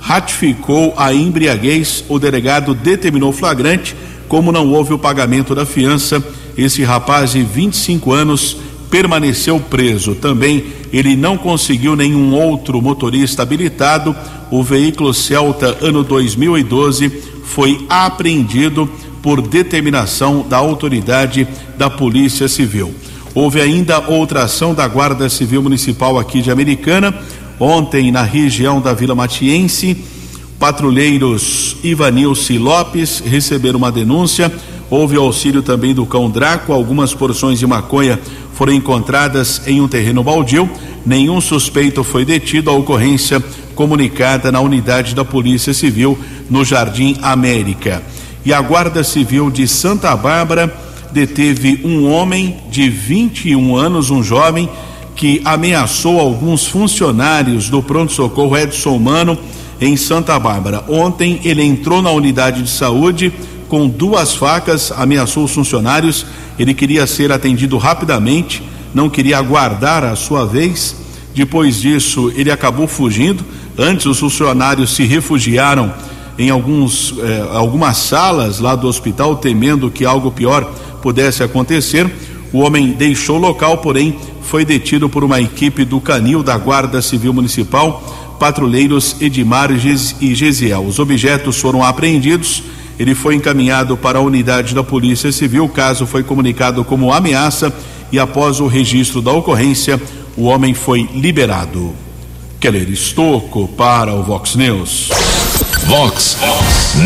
ratificou 0.00 0.94
a 0.96 1.12
embriaguez. 1.12 2.04
O 2.08 2.18
delegado 2.18 2.74
determinou 2.74 3.32
flagrante. 3.32 3.94
Como 4.28 4.50
não 4.50 4.72
houve 4.72 4.92
o 4.92 4.98
pagamento 4.98 5.54
da 5.54 5.64
fiança, 5.64 6.22
esse 6.56 6.82
rapaz 6.82 7.32
de 7.32 7.42
25 7.42 8.12
anos 8.12 8.56
permaneceu 8.90 9.60
preso. 9.60 10.14
Também 10.14 10.64
ele 10.92 11.16
não 11.16 11.36
conseguiu 11.36 11.94
nenhum 11.94 12.34
outro 12.34 12.80
motorista 12.80 13.42
habilitado. 13.42 14.16
O 14.50 14.62
veículo 14.62 15.12
Celta 15.12 15.76
ano 15.80 16.02
2012 16.02 17.10
foi 17.44 17.84
apreendido 17.88 18.90
por 19.26 19.42
determinação 19.42 20.46
da 20.48 20.56
autoridade 20.56 21.48
da 21.76 21.90
Polícia 21.90 22.46
Civil. 22.46 22.94
Houve 23.34 23.60
ainda 23.60 23.98
outra 23.98 24.44
ação 24.44 24.72
da 24.72 24.86
Guarda 24.86 25.28
Civil 25.28 25.60
Municipal 25.60 26.16
aqui 26.16 26.40
de 26.40 26.48
Americana, 26.48 27.12
ontem 27.58 28.12
na 28.12 28.22
região 28.22 28.80
da 28.80 28.94
Vila 28.94 29.16
Matiense. 29.16 29.96
Patrulheiros 30.60 31.76
Ivanilce 31.82 32.56
Lopes 32.56 33.20
receberam 33.26 33.78
uma 33.78 33.90
denúncia. 33.90 34.52
Houve 34.88 35.16
auxílio 35.16 35.60
também 35.60 35.92
do 35.92 36.06
cão 36.06 36.30
Draco. 36.30 36.72
Algumas 36.72 37.12
porções 37.12 37.58
de 37.58 37.66
maconha 37.66 38.20
foram 38.54 38.74
encontradas 38.74 39.60
em 39.66 39.80
um 39.80 39.88
terreno 39.88 40.22
baldio. 40.22 40.70
Nenhum 41.04 41.40
suspeito 41.40 42.04
foi 42.04 42.24
detido. 42.24 42.70
A 42.70 42.74
ocorrência 42.74 43.42
comunicada 43.74 44.52
na 44.52 44.60
unidade 44.60 45.16
da 45.16 45.24
Polícia 45.24 45.74
Civil 45.74 46.16
no 46.48 46.64
Jardim 46.64 47.18
América. 47.22 48.00
E 48.46 48.52
a 48.52 48.60
Guarda 48.60 49.02
Civil 49.02 49.50
de 49.50 49.66
Santa 49.66 50.14
Bárbara 50.14 50.72
deteve 51.10 51.80
um 51.82 52.08
homem 52.08 52.56
de 52.70 52.88
21 52.88 53.74
anos, 53.74 54.08
um 54.08 54.22
jovem 54.22 54.70
que 55.16 55.42
ameaçou 55.44 56.20
alguns 56.20 56.64
funcionários 56.64 57.68
do 57.68 57.82
pronto-socorro 57.82 58.56
Edson 58.56 58.98
Mano 58.98 59.36
em 59.80 59.96
Santa 59.96 60.38
Bárbara. 60.38 60.84
Ontem 60.88 61.40
ele 61.42 61.60
entrou 61.60 62.00
na 62.00 62.12
unidade 62.12 62.62
de 62.62 62.70
saúde 62.70 63.32
com 63.68 63.88
duas 63.88 64.34
facas, 64.34 64.92
ameaçou 64.92 65.42
os 65.42 65.52
funcionários. 65.52 66.24
Ele 66.56 66.72
queria 66.72 67.04
ser 67.04 67.32
atendido 67.32 67.76
rapidamente, 67.78 68.62
não 68.94 69.10
queria 69.10 69.38
aguardar 69.38 70.04
a 70.04 70.14
sua 70.14 70.46
vez. 70.46 70.94
Depois 71.34 71.80
disso, 71.80 72.32
ele 72.36 72.52
acabou 72.52 72.86
fugindo. 72.86 73.44
Antes, 73.76 74.06
os 74.06 74.20
funcionários 74.20 74.94
se 74.94 75.02
refugiaram 75.02 75.92
em 76.38 76.50
alguns, 76.50 77.14
eh, 77.18 77.48
algumas 77.52 77.96
salas 77.96 78.58
lá 78.58 78.74
do 78.74 78.86
hospital, 78.86 79.36
temendo 79.36 79.90
que 79.90 80.04
algo 80.04 80.30
pior 80.30 80.64
pudesse 81.02 81.42
acontecer. 81.42 82.10
O 82.52 82.58
homem 82.58 82.92
deixou 82.92 83.36
o 83.36 83.40
local, 83.40 83.78
porém 83.78 84.16
foi 84.42 84.64
detido 84.64 85.08
por 85.08 85.24
uma 85.24 85.40
equipe 85.40 85.84
do 85.84 86.00
Canil 86.00 86.42
da 86.42 86.56
Guarda 86.56 87.02
Civil 87.02 87.32
Municipal, 87.32 88.36
patrulheiros 88.38 89.16
Edmar 89.20 89.70
e 89.72 90.34
Gesiel. 90.34 90.84
Os 90.84 90.98
objetos 90.98 91.58
foram 91.58 91.82
apreendidos 91.82 92.62
ele 92.98 93.14
foi 93.14 93.34
encaminhado 93.34 93.96
para 93.96 94.18
a 94.18 94.22
unidade 94.22 94.74
da 94.74 94.82
Polícia 94.82 95.30
Civil. 95.30 95.64
O 95.64 95.68
caso 95.68 96.06
foi 96.06 96.22
comunicado 96.22 96.84
como 96.84 97.12
ameaça 97.12 97.72
e, 98.10 98.18
após 98.18 98.60
o 98.60 98.66
registro 98.66 99.20
da 99.20 99.32
ocorrência, 99.32 100.00
o 100.36 100.44
homem 100.44 100.72
foi 100.72 101.08
liberado. 101.14 101.94
Keller 102.58 102.88
Estocco 102.90 103.68
para 103.68 104.14
o 104.14 104.22
Vox 104.22 104.54
News. 104.54 105.10
Vox 105.86 106.36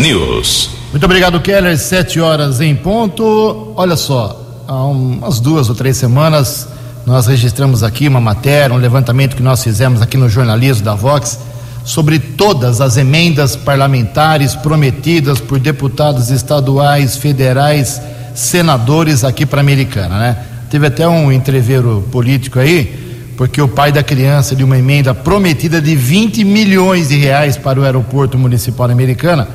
News. 0.00 0.70
Muito 0.90 1.04
obrigado, 1.04 1.38
Keller. 1.40 1.78
Sete 1.78 2.18
horas 2.18 2.60
em 2.62 2.74
ponto. 2.74 3.74
Olha 3.76 3.94
só, 3.94 4.40
há 4.66 4.84
umas 4.86 5.38
duas 5.38 5.68
ou 5.68 5.74
três 5.74 5.98
semanas 5.98 6.66
nós 7.06 7.26
registramos 7.26 7.82
aqui 7.82 8.08
uma 8.08 8.20
matéria, 8.20 8.74
um 8.74 8.78
levantamento 8.78 9.36
que 9.36 9.42
nós 9.42 9.62
fizemos 9.62 10.00
aqui 10.00 10.16
no 10.16 10.28
jornalismo 10.28 10.84
da 10.84 10.94
Vox 10.94 11.38
sobre 11.84 12.18
todas 12.18 12.80
as 12.80 12.96
emendas 12.96 13.56
parlamentares 13.56 14.54
prometidas 14.54 15.40
por 15.40 15.58
deputados 15.58 16.30
estaduais, 16.30 17.16
federais, 17.16 18.00
senadores 18.34 19.24
aqui 19.24 19.44
para 19.44 19.60
a 19.60 19.62
Americana, 19.62 20.18
né? 20.18 20.36
Teve 20.70 20.86
até 20.86 21.06
um 21.08 21.32
entreveiro 21.32 22.06
político 22.12 22.58
aí, 22.58 23.09
porque 23.40 23.62
o 23.62 23.66
pai 23.66 23.90
da 23.90 24.02
criança 24.02 24.54
de 24.54 24.62
uma 24.62 24.76
emenda 24.76 25.14
prometida 25.14 25.80
de 25.80 25.96
20 25.96 26.44
milhões 26.44 27.08
de 27.08 27.16
reais 27.16 27.56
para 27.56 27.80
o 27.80 27.84
aeroporto 27.84 28.36
municipal 28.36 28.90
Americana, 28.90 29.48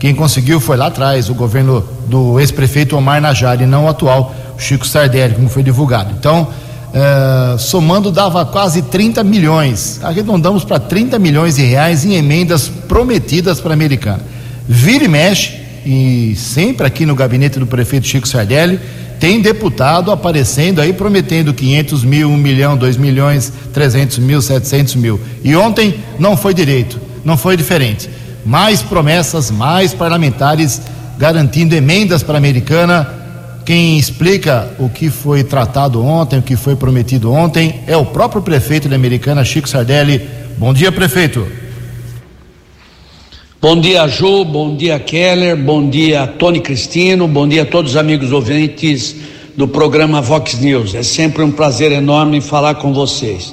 quem 0.00 0.12
conseguiu 0.12 0.58
foi 0.58 0.76
lá 0.76 0.88
atrás, 0.88 1.30
o 1.30 1.34
governo 1.36 1.88
do 2.08 2.40
ex-prefeito 2.40 2.96
Omar 2.96 3.20
Najari, 3.20 3.64
não 3.64 3.84
o 3.84 3.88
atual, 3.88 4.34
Chico 4.58 4.84
Sardelli, 4.84 5.36
como 5.36 5.48
foi 5.48 5.62
divulgado. 5.62 6.12
Então, 6.18 6.48
Uh, 6.88 7.58
somando 7.58 8.10
dava 8.10 8.46
quase 8.46 8.80
30 8.80 9.22
milhões. 9.22 10.00
Arredondamos 10.02 10.64
para 10.64 10.80
30 10.80 11.18
milhões 11.18 11.56
de 11.56 11.62
reais 11.62 12.02
em 12.02 12.14
emendas 12.14 12.66
prometidas 12.88 13.60
para 13.60 13.72
a 13.72 13.74
americana. 13.74 14.20
Vira 14.66 15.04
e 15.04 15.08
mexe, 15.08 15.52
e 15.84 16.34
sempre 16.34 16.86
aqui 16.86 17.04
no 17.04 17.14
gabinete 17.14 17.58
do 17.58 17.66
prefeito 17.66 18.06
Chico 18.06 18.26
Sardelli, 18.26 18.80
tem 19.18 19.40
deputado 19.40 20.10
aparecendo 20.10 20.80
aí 20.80 20.92
prometendo 20.92 21.52
500 21.52 22.04
mil, 22.04 22.30
1 22.30 22.36
milhão, 22.36 22.76
2 22.76 22.96
milhões, 22.96 23.52
300 23.72 24.18
mil, 24.18 24.40
700 24.40 24.94
mil. 24.94 25.20
E 25.42 25.54
ontem 25.56 25.94
não 26.18 26.36
foi 26.36 26.54
direito, 26.54 27.00
não 27.24 27.36
foi 27.36 27.56
diferente. 27.56 28.08
Mais 28.44 28.82
promessas, 28.82 29.50
mais 29.50 29.92
parlamentares 29.92 30.80
garantindo 31.18 31.74
emendas 31.74 32.22
para 32.22 32.34
a 32.34 32.38
americana 32.38 33.18
quem 33.68 33.98
explica 33.98 34.70
o 34.78 34.88
que 34.88 35.10
foi 35.10 35.44
tratado 35.44 36.02
ontem, 36.02 36.38
o 36.38 36.42
que 36.42 36.56
foi 36.56 36.74
prometido 36.74 37.30
ontem, 37.30 37.80
é 37.86 37.94
o 37.94 38.06
próprio 38.06 38.40
prefeito 38.40 38.88
de 38.88 38.94
Americana, 38.94 39.44
Chico 39.44 39.68
Sardelli. 39.68 40.26
Bom 40.56 40.72
dia, 40.72 40.90
prefeito. 40.90 41.46
Bom 43.60 43.80
dia, 43.80 44.06
Ju, 44.06 44.44
bom 44.44 44.76
dia, 44.76 45.00
Keller, 45.00 45.56
bom 45.56 45.90
dia, 45.90 46.28
Tony 46.28 46.60
Cristino, 46.60 47.26
bom 47.26 47.48
dia 47.48 47.62
a 47.62 47.66
todos 47.66 47.90
os 47.90 47.96
amigos 47.96 48.30
ouvintes 48.30 49.16
do 49.56 49.66
programa 49.66 50.20
Vox 50.20 50.60
News. 50.60 50.94
É 50.94 51.02
sempre 51.02 51.42
um 51.42 51.50
prazer 51.50 51.90
enorme 51.90 52.40
falar 52.40 52.76
com 52.76 52.92
vocês. 52.92 53.52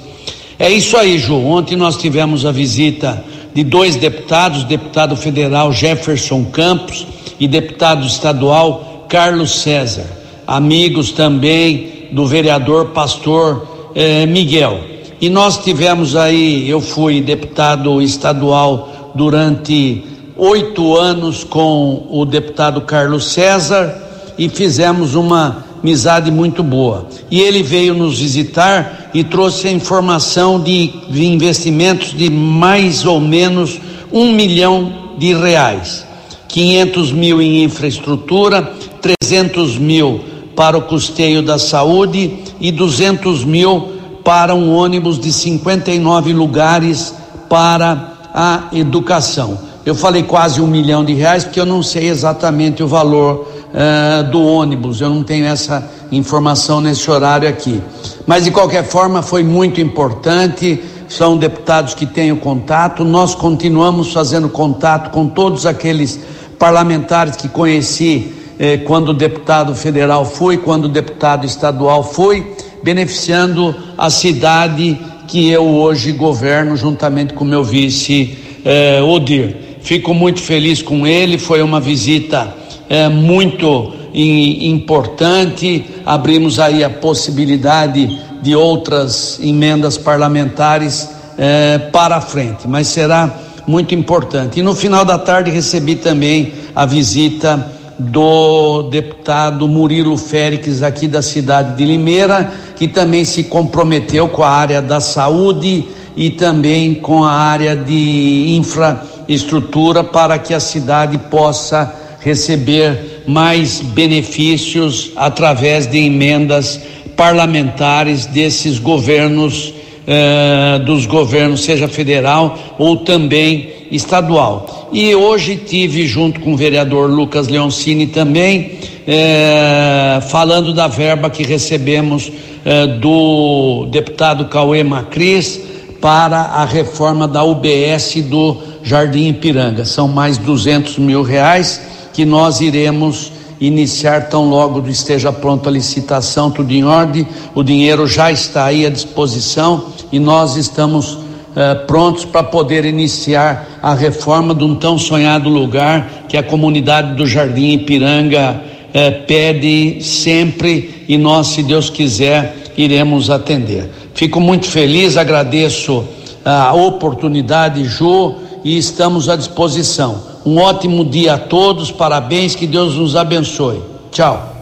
É 0.60 0.70
isso 0.70 0.96
aí, 0.96 1.18
Ju. 1.18 1.34
Ontem 1.38 1.76
nós 1.76 1.98
tivemos 1.98 2.46
a 2.46 2.52
visita 2.52 3.26
de 3.52 3.64
dois 3.64 3.96
deputados, 3.96 4.64
deputado 4.64 5.16
federal 5.16 5.74
Jefferson 5.74 6.46
Campos 6.52 7.08
e 7.40 7.48
deputado 7.48 8.06
estadual 8.06 9.08
Carlos 9.10 9.60
César, 9.60 10.06
amigos 10.46 11.14
também 11.14 12.10
do 12.12 12.28
vereador 12.28 12.90
pastor 12.90 13.68
eh, 13.96 14.28
Miguel. 14.28 14.82
E 15.20 15.30
nós 15.30 15.64
tivemos 15.64 16.16
aí, 16.16 16.70
eu 16.70 16.80
fui 16.80 17.22
deputado 17.22 18.00
estadual 18.04 18.92
durante 19.16 20.04
oito 20.36 20.96
anos 20.98 21.44
com 21.44 22.08
o 22.12 22.26
deputado 22.26 22.82
Carlos 22.82 23.32
César 23.32 24.04
e 24.38 24.50
fizemos 24.50 25.16
uma 25.16 25.64
amizade 25.82 26.30
muito 26.30 26.62
boa. 26.62 27.08
E 27.32 27.40
ele 27.40 27.64
veio 27.64 27.94
nos 27.94 28.20
visitar 28.20 29.12
e 29.14 29.24
trouxe 29.24 29.68
a 29.68 29.72
informação 29.72 30.60
de, 30.60 30.88
de 31.10 31.26
investimentos 31.26 32.12
de 32.12 32.30
mais 32.30 33.06
ou 33.06 33.20
menos 33.20 33.80
um 34.12 34.32
milhão 34.34 35.16
de 35.18 35.34
reais. 35.34 36.06
500 36.50 37.12
mil 37.12 37.42
em 37.42 37.64
infraestrutura, 37.64 38.74
300 39.02 39.78
mil 39.78 40.22
para 40.56 40.78
o 40.78 40.82
custeio 40.82 41.42
da 41.42 41.60
saúde 41.60 42.40
e 42.60 42.72
200 42.72 43.44
mil 43.44 43.94
para 44.24 44.56
um 44.56 44.74
ônibus 44.74 45.20
de 45.20 45.32
59 45.32 46.34
lugares 46.34 47.14
para 47.48 48.15
a 48.38 48.68
educação. 48.74 49.58
Eu 49.86 49.96
falei 49.96 50.24
quase 50.24 50.60
um 50.60 50.68
milhão 50.68 51.06
de 51.06 51.14
reais 51.14 51.46
porque 51.46 51.60
eu 51.60 51.66
não 51.66 51.82
sei 51.82 52.10
exatamente 52.10 52.84
o 52.84 52.88
valor 52.88 53.48
uh, 53.48 54.30
do 54.30 54.44
ônibus, 54.44 55.00
eu 55.00 55.10
não 55.10 55.24
tenho 55.24 55.46
essa 55.46 55.90
informação 56.12 56.82
nesse 56.82 57.10
horário 57.10 57.48
aqui. 57.48 57.82
Mas 58.28 58.44
de 58.44 58.52
qualquer 58.52 58.84
forma 58.84 59.22
foi 59.22 59.42
muito 59.42 59.80
importante 59.80 60.84
são 61.08 61.38
deputados 61.38 61.94
que 61.94 62.06
têm 62.06 62.32
o 62.32 62.38
contato. 62.38 63.06
Nós 63.06 63.36
continuamos 63.36 64.12
fazendo 64.12 64.50
contato 64.50 65.12
com 65.12 65.28
todos 65.28 65.66
aqueles 65.66 66.20
parlamentares 66.58 67.36
que 67.36 67.48
conheci 67.48 68.34
eh, 68.60 68.78
quando 68.78 69.14
deputado 69.14 69.76
federal 69.76 70.26
fui, 70.26 70.58
quando 70.58 70.90
deputado 70.90 71.46
estadual 71.46 72.04
fui, 72.04 72.56
beneficiando 72.84 73.76
a 73.98 74.10
cidade 74.10 75.00
que 75.28 75.50
eu 75.50 75.66
hoje 75.66 76.12
governo 76.12 76.76
juntamente 76.76 77.34
com 77.34 77.44
meu 77.46 77.64
vice 77.64 78.38
eh, 78.64 79.02
Odir. 79.02 79.56
Fico 79.82 80.14
muito 80.14 80.42
feliz 80.42 80.82
com 80.82 81.06
ele, 81.06 81.38
foi 81.38 81.62
uma 81.62 81.80
visita 81.80 82.54
eh, 82.90 83.10
muito 83.10 83.94
importante. 84.14 85.86
Abrimos 86.06 86.60
aí 86.60 86.84
a 86.84 86.90
possibilidade 86.90 88.20
de 88.42 88.56
outras 88.56 89.40
emendas 89.42 89.98
parlamentares 89.98 91.10
eh, 91.38 91.80
para 91.92 92.22
frente, 92.22 92.68
mas 92.68 92.88
será 92.88 93.34
muito 93.68 93.94
importante. 93.94 94.60
E 94.60 94.64
no 94.64 94.76
final 94.76 95.04
da 95.04 95.18
tarde 95.18 95.52
recebi 95.52 95.96
também 95.96 96.54
a 96.76 96.86
visita 96.86 97.75
do 97.98 98.84
deputado 98.84 99.68
Murilo 99.68 100.18
Félix, 100.18 100.84
aqui 100.84 101.08
da 101.08 101.22
cidade 101.22 101.76
de 101.78 101.86
Limeira, 101.86 102.52
que 102.76 102.88
também 102.88 103.24
se 103.24 103.46
comprometeu 103.46 104.28
com 104.28 104.44
a 104.44 104.50
área 104.50 104.82
da 104.82 105.00
saúde 105.00 105.86
e 106.16 106.30
também 106.30 106.96
com 106.96 107.24
a 107.24 107.32
área 107.32 107.76
de 107.76 108.56
infraestrutura 108.58 110.04
para 110.04 110.38
que 110.38 110.54
a 110.54 110.60
cidade 110.60 111.18
possa 111.18 111.94
receber 112.20 113.24
mais 113.28 113.82
benefícios 113.82 115.12
através 115.16 115.88
de 115.88 115.98
emendas 116.00 116.82
parlamentares 117.16 118.26
desses 118.26 118.78
governos, 118.78 119.74
eh, 120.06 120.80
dos 120.86 121.06
governos, 121.06 121.64
seja 121.64 121.88
federal 121.88 122.58
ou 122.78 122.98
também 122.98 123.75
estadual. 123.92 124.90
E 124.92 125.14
hoje 125.16 125.56
tive 125.56 126.08
junto 126.08 126.40
com 126.40 126.54
o 126.54 126.58
vereador 126.58 127.10
Lucas 127.10 127.48
Leoncini 127.48 128.08
também, 128.08 128.80
eh, 129.08 130.20
falando 130.30 130.74
da 130.74 130.88
verba 130.88 131.30
que 131.30 131.44
recebemos 131.44 132.32
eh, 132.66 132.88
do 132.88 133.88
deputado 133.92 134.46
Cauê 134.46 134.84
Macris 134.84 135.62
para 136.02 136.38
a 136.38 136.66
reforma 136.66 137.28
da 137.28 137.44
UBS 137.44 138.22
do 138.24 138.58
Jardim 138.84 139.30
Ipiranga. 139.30 139.86
São 139.86 140.08
mais 140.08 140.38
200 140.38 140.98
mil 141.00 141.24
reais 141.24 141.82
que 142.14 142.26
nós 142.26 142.62
iremos 142.62 143.32
iniciar 143.60 144.30
tão 144.30 144.50
logo 144.50 144.88
esteja 144.88 145.32
pronta 145.32 145.70
a 145.70 145.72
licitação, 145.72 146.52
tudo 146.52 146.72
em 146.72 146.84
ordem, 146.84 147.28
o 147.54 147.64
dinheiro 147.64 148.06
já 148.06 148.32
está 148.32 148.66
aí 148.66 148.86
à 148.86 148.90
disposição 148.90 149.86
e 150.12 150.20
nós 150.20 150.56
estamos 150.56 151.18
eh, 151.56 151.74
prontos 151.88 152.26
para 152.26 152.44
poder 152.44 152.84
iniciar 152.84 153.80
a 153.82 153.94
reforma 153.94 154.54
de 154.54 154.66
um 154.66 154.76
tão 154.76 154.98
sonhado 154.98 155.48
lugar 155.50 156.26
que 156.28 156.36
a 156.36 156.44
comunidade 156.44 157.16
do 157.16 157.26
Jardim 157.26 157.70
Ipiranga 157.70 158.62
eh, 158.94 159.12
pede 159.12 160.04
sempre 160.04 161.06
e 161.08 161.18
nós, 161.18 161.48
se 161.48 161.64
Deus 161.64 161.90
quiser, 161.90 162.58
iremos 162.76 163.30
atender. 163.30 163.90
Fico 164.14 164.42
muito 164.42 164.68
feliz, 164.68 165.16
agradeço 165.16 166.06
a 166.44 166.74
oportunidade, 166.74 167.86
Ju, 167.86 168.36
e 168.62 168.78
estamos 168.78 169.30
à 169.30 169.38
disposição. 169.38 170.22
Um 170.46 170.58
ótimo 170.58 171.06
dia 171.06 171.36
a 171.36 171.38
todos, 171.38 171.90
parabéns, 171.90 172.54
que 172.54 172.68
Deus 172.68 172.96
nos 172.96 173.16
abençoe. 173.16 173.82
Tchau. 174.12 174.54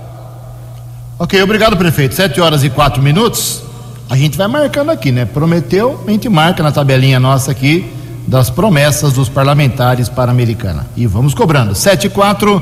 Ok, 1.18 1.42
obrigado, 1.42 1.76
prefeito. 1.76 2.14
Sete 2.14 2.40
horas 2.40 2.64
e 2.64 2.70
quatro 2.70 3.02
minutos 3.02 3.73
a 4.10 4.16
gente 4.16 4.38
vai 4.38 4.48
marcando 4.48 4.92
aqui, 4.92 5.12
né? 5.12 5.26
Prometeu, 5.26 6.04
a 6.08 6.12
gente 6.12 6.30
marca 6.30 6.62
na 6.62 6.72
tabelinha 6.72 7.20
nossa 7.20 7.52
aqui 7.52 7.86
das 8.28 8.50
promessas 8.50 9.14
dos 9.14 9.30
parlamentares 9.30 10.10
para 10.10 10.32
a 10.32 10.34
Americana. 10.34 10.88
E 10.96 11.06
vamos 11.06 11.34
cobrando. 11.34 11.76
7 11.76 12.08
e 12.08 12.10
4, 12.10 12.62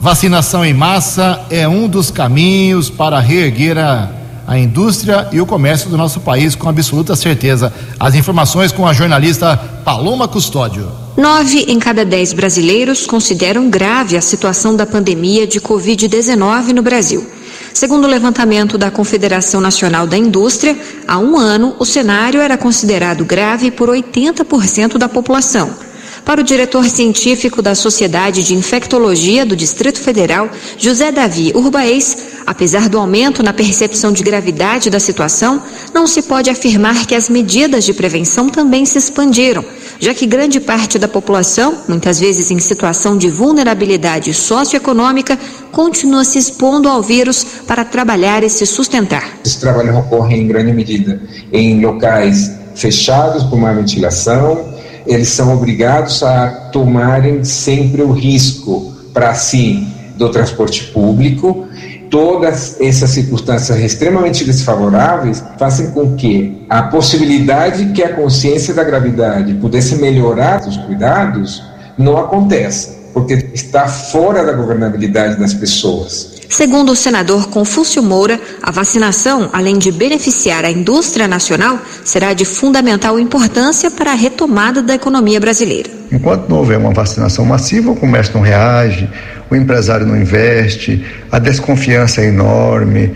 vacinação 0.00 0.64
em 0.64 0.74
massa 0.74 1.40
é 1.50 1.68
um 1.68 1.88
dos 1.88 2.10
caminhos 2.10 2.90
para 2.90 3.18
reerguer 3.20 3.78
a, 3.78 4.08
a 4.46 4.58
indústria 4.58 5.28
e 5.32 5.40
o 5.40 5.46
comércio 5.46 5.90
do 5.90 5.96
nosso 5.96 6.20
país 6.20 6.54
com 6.54 6.68
absoluta 6.68 7.14
certeza. 7.16 7.72
As 7.98 8.14
informações 8.14 8.72
com 8.72 8.86
a 8.86 8.92
jornalista 8.92 9.56
Paloma 9.84 10.26
Custódio. 10.26 10.90
Nove 11.16 11.66
em 11.68 11.78
cada 11.78 12.04
dez 12.04 12.32
brasileiros 12.32 13.06
consideram 13.06 13.70
grave 13.70 14.16
a 14.16 14.20
situação 14.20 14.74
da 14.74 14.84
pandemia 14.84 15.46
de 15.46 15.60
Covid-19 15.60 16.72
no 16.72 16.82
Brasil. 16.82 17.24
Segundo 17.74 18.04
o 18.04 18.08
levantamento 18.08 18.78
da 18.78 18.88
Confederação 18.88 19.60
Nacional 19.60 20.06
da 20.06 20.16
Indústria, 20.16 20.78
há 21.08 21.18
um 21.18 21.36
ano 21.36 21.74
o 21.80 21.84
cenário 21.84 22.40
era 22.40 22.56
considerado 22.56 23.24
grave 23.24 23.72
por 23.72 23.88
80% 23.88 24.96
da 24.96 25.08
população. 25.08 25.74
Para 26.24 26.40
o 26.40 26.44
diretor 26.44 26.84
científico 26.86 27.60
da 27.60 27.74
Sociedade 27.74 28.42
de 28.42 28.54
Infectologia 28.54 29.44
do 29.44 29.54
Distrito 29.54 30.00
Federal, 30.00 30.48
José 30.78 31.12
Davi 31.12 31.52
Urbaez, 31.54 32.16
apesar 32.46 32.88
do 32.88 32.98
aumento 32.98 33.42
na 33.42 33.52
percepção 33.52 34.10
de 34.10 34.22
gravidade 34.22 34.88
da 34.88 34.98
situação, 34.98 35.62
não 35.92 36.06
se 36.06 36.22
pode 36.22 36.48
afirmar 36.48 37.06
que 37.06 37.14
as 37.14 37.28
medidas 37.28 37.84
de 37.84 37.92
prevenção 37.92 38.48
também 38.48 38.86
se 38.86 38.98
expandiram 38.98 39.64
já 39.98 40.12
que 40.12 40.26
grande 40.26 40.60
parte 40.60 40.98
da 40.98 41.08
população, 41.08 41.78
muitas 41.88 42.20
vezes 42.20 42.50
em 42.50 42.58
situação 42.58 43.16
de 43.16 43.30
vulnerabilidade 43.30 44.32
socioeconômica, 44.34 45.38
continua 45.72 46.24
se 46.24 46.38
expondo 46.38 46.88
ao 46.88 47.02
vírus 47.02 47.44
para 47.66 47.84
trabalhar 47.84 48.42
e 48.42 48.50
se 48.50 48.66
sustentar. 48.66 49.38
Esse 49.44 49.60
trabalho 49.60 49.96
ocorre 49.96 50.36
em 50.36 50.46
grande 50.46 50.72
medida 50.72 51.20
em 51.52 51.80
locais 51.80 52.52
fechados 52.74 53.44
com 53.44 53.56
má 53.56 53.72
ventilação, 53.72 54.73
eles 55.06 55.28
são 55.28 55.54
obrigados 55.54 56.22
a 56.22 56.48
tomarem 56.72 57.44
sempre 57.44 58.02
o 58.02 58.12
risco 58.12 58.92
para 59.12 59.34
si 59.34 59.86
do 60.16 60.28
transporte 60.30 60.84
público 60.84 61.66
todas 62.14 62.80
essas 62.80 63.10
circunstâncias 63.10 63.76
extremamente 63.80 64.44
desfavoráveis 64.44 65.42
fazem 65.58 65.90
com 65.90 66.14
que 66.14 66.64
a 66.70 66.84
possibilidade 66.84 67.86
que 67.86 68.04
a 68.04 68.14
consciência 68.14 68.72
da 68.72 68.84
gravidade 68.84 69.54
pudesse 69.54 69.96
melhorar 69.96 70.60
os 70.60 70.76
cuidados 70.76 71.60
não 71.98 72.16
aconteça, 72.16 72.96
porque 73.12 73.50
está 73.52 73.88
fora 73.88 74.44
da 74.44 74.52
governabilidade 74.52 75.40
das 75.40 75.54
pessoas. 75.54 76.33
Segundo 76.48 76.92
o 76.92 76.96
senador 76.96 77.48
Confúcio 77.48 78.02
Moura, 78.02 78.40
a 78.62 78.70
vacinação, 78.70 79.50
além 79.52 79.78
de 79.78 79.90
beneficiar 79.90 80.64
a 80.64 80.70
indústria 80.70 81.26
nacional, 81.26 81.78
será 82.04 82.32
de 82.32 82.44
fundamental 82.44 83.18
importância 83.18 83.90
para 83.90 84.12
a 84.12 84.14
retomada 84.14 84.82
da 84.82 84.94
economia 84.94 85.40
brasileira. 85.40 85.90
Enquanto 86.12 86.48
não 86.48 86.58
houver 86.58 86.78
uma 86.78 86.92
vacinação 86.92 87.44
massiva, 87.44 87.90
o 87.90 87.96
comércio 87.96 88.34
não 88.34 88.42
reage, 88.42 89.08
o 89.50 89.56
empresário 89.56 90.06
não 90.06 90.16
investe, 90.16 91.04
a 91.30 91.38
desconfiança 91.38 92.20
é 92.20 92.26
enorme, 92.26 93.12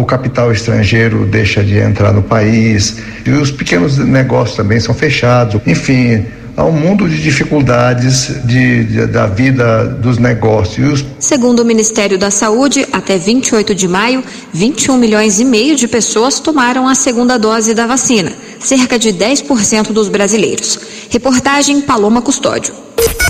o 0.00 0.04
capital 0.04 0.52
estrangeiro 0.52 1.26
deixa 1.26 1.62
de 1.62 1.78
entrar 1.78 2.12
no 2.12 2.22
país, 2.22 2.98
e 3.24 3.30
os 3.30 3.50
pequenos 3.50 3.98
negócios 3.98 4.56
também 4.56 4.80
são 4.80 4.94
fechados. 4.94 5.60
Enfim, 5.66 6.26
há 6.56 6.64
um 6.64 6.72
mundo 6.72 7.08
de 7.08 7.22
dificuldades 7.22 8.40
de, 8.44 8.84
de, 8.84 9.06
da 9.06 9.26
vida 9.26 9.86
dos 9.86 10.18
negócios. 10.18 11.04
Segundo 11.18 11.60
o 11.60 11.64
Ministério 11.64 12.18
da 12.18 12.30
Saúde, 12.30 12.86
até 12.92 13.16
28 13.16 13.74
de 13.74 13.88
maio, 13.88 14.22
21 14.52 14.96
milhões 14.96 15.40
e 15.40 15.44
meio 15.44 15.76
de 15.76 15.88
pessoas 15.88 16.38
tomaram 16.40 16.88
a 16.88 16.94
segunda 16.94 17.38
dose 17.38 17.74
da 17.74 17.86
vacina, 17.86 18.32
cerca 18.60 18.98
de 18.98 19.12
10% 19.12 19.92
dos 19.92 20.08
brasileiros. 20.08 20.78
Reportagem 21.10 21.80
Paloma 21.80 22.20
Custódio. 22.20 22.74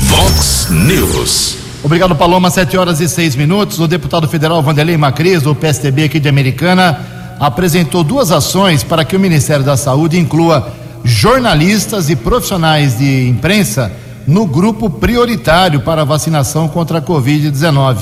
Vox 0.03 0.69
News. 0.71 1.57
Obrigado, 1.85 2.15
Paloma. 2.15 2.49
Sete 2.51 2.77
horas 2.77 3.01
e 3.01 3.09
seis 3.09 3.35
minutos. 3.35 3.81
O 3.81 3.89
deputado 3.89 4.29
federal 4.29 4.63
Vanderlei 4.63 4.97
Macris, 4.97 5.43
do 5.43 5.55
PSDB 5.55 6.05
aqui 6.05 6.21
de 6.21 6.29
Americana, 6.29 7.01
apresentou 7.41 8.05
duas 8.05 8.31
ações 8.31 8.85
para 8.85 9.05
que 9.05 9.17
o 9.17 9.21
Ministério 9.21 9.65
da 9.65 9.77
Saúde 9.77 10.17
inclua 10.17 10.73
jornalistas 11.05 12.11
e 12.11 12.17
profissionais 12.17 12.99
de 12.99 13.29
imprensa 13.29 13.91
no 14.27 14.47
grupo 14.47 14.89
prioritário 14.89 15.81
para 15.81 16.05
vacinação 16.05 16.69
contra 16.69 16.99
a 16.99 17.03
Covid-19. 17.03 17.99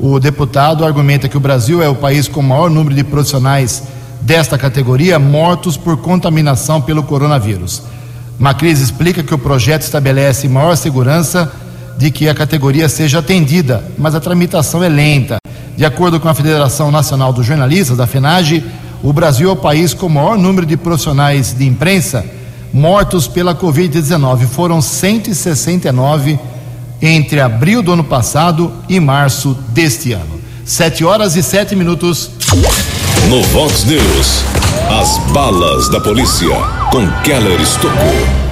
O 0.00 0.18
deputado 0.18 0.84
argumenta 0.84 1.28
que 1.28 1.36
o 1.36 1.40
Brasil 1.40 1.82
é 1.82 1.88
o 1.88 1.94
país 1.94 2.26
com 2.26 2.40
o 2.40 2.42
maior 2.42 2.68
número 2.68 2.94
de 2.94 3.04
profissionais 3.04 3.84
desta 4.20 4.58
categoria 4.58 5.18
mortos 5.18 5.76
por 5.76 5.96
contaminação 5.98 6.80
pelo 6.80 7.02
coronavírus. 7.02 7.82
Macris 8.38 8.80
explica 8.80 9.22
que 9.22 9.34
o 9.34 9.38
projeto 9.38 9.82
estabelece 9.82 10.48
maior 10.48 10.76
segurança 10.76 11.52
de 11.96 12.10
que 12.10 12.28
a 12.28 12.34
categoria 12.34 12.88
seja 12.88 13.20
atendida, 13.20 13.84
mas 13.96 14.14
a 14.14 14.20
tramitação 14.20 14.82
é 14.82 14.88
lenta. 14.88 15.36
De 15.76 15.84
acordo 15.84 16.18
com 16.18 16.28
a 16.28 16.34
Federação 16.34 16.90
Nacional 16.90 17.32
dos 17.32 17.46
Jornalistas, 17.46 17.96
da 17.96 18.06
FENAGE, 18.06 18.64
o 19.02 19.12
Brasil 19.12 19.48
é 19.48 19.52
o 19.52 19.56
país 19.56 19.94
com 19.94 20.06
o 20.06 20.10
maior 20.10 20.38
número 20.38 20.66
de 20.66 20.76
profissionais 20.76 21.52
de 21.52 21.66
imprensa 21.66 22.24
mortos 22.72 23.28
pela 23.28 23.54
Covid-19. 23.54 24.46
Foram 24.46 24.80
169 24.80 26.38
entre 27.00 27.40
abril 27.40 27.82
do 27.82 27.92
ano 27.92 28.04
passado 28.04 28.72
e 28.88 28.98
março 29.00 29.56
deste 29.68 30.12
ano. 30.12 30.40
Sete 30.64 31.04
horas 31.04 31.36
e 31.36 31.42
sete 31.42 31.74
minutos. 31.74 32.30
No 33.28 33.42
Vox 33.44 33.84
News, 33.84 34.44
As 34.88 35.18
balas 35.32 35.88
da 35.88 36.00
polícia 36.00 36.54
com 36.90 37.06
Keller 37.22 37.60
Estocou. 37.60 38.42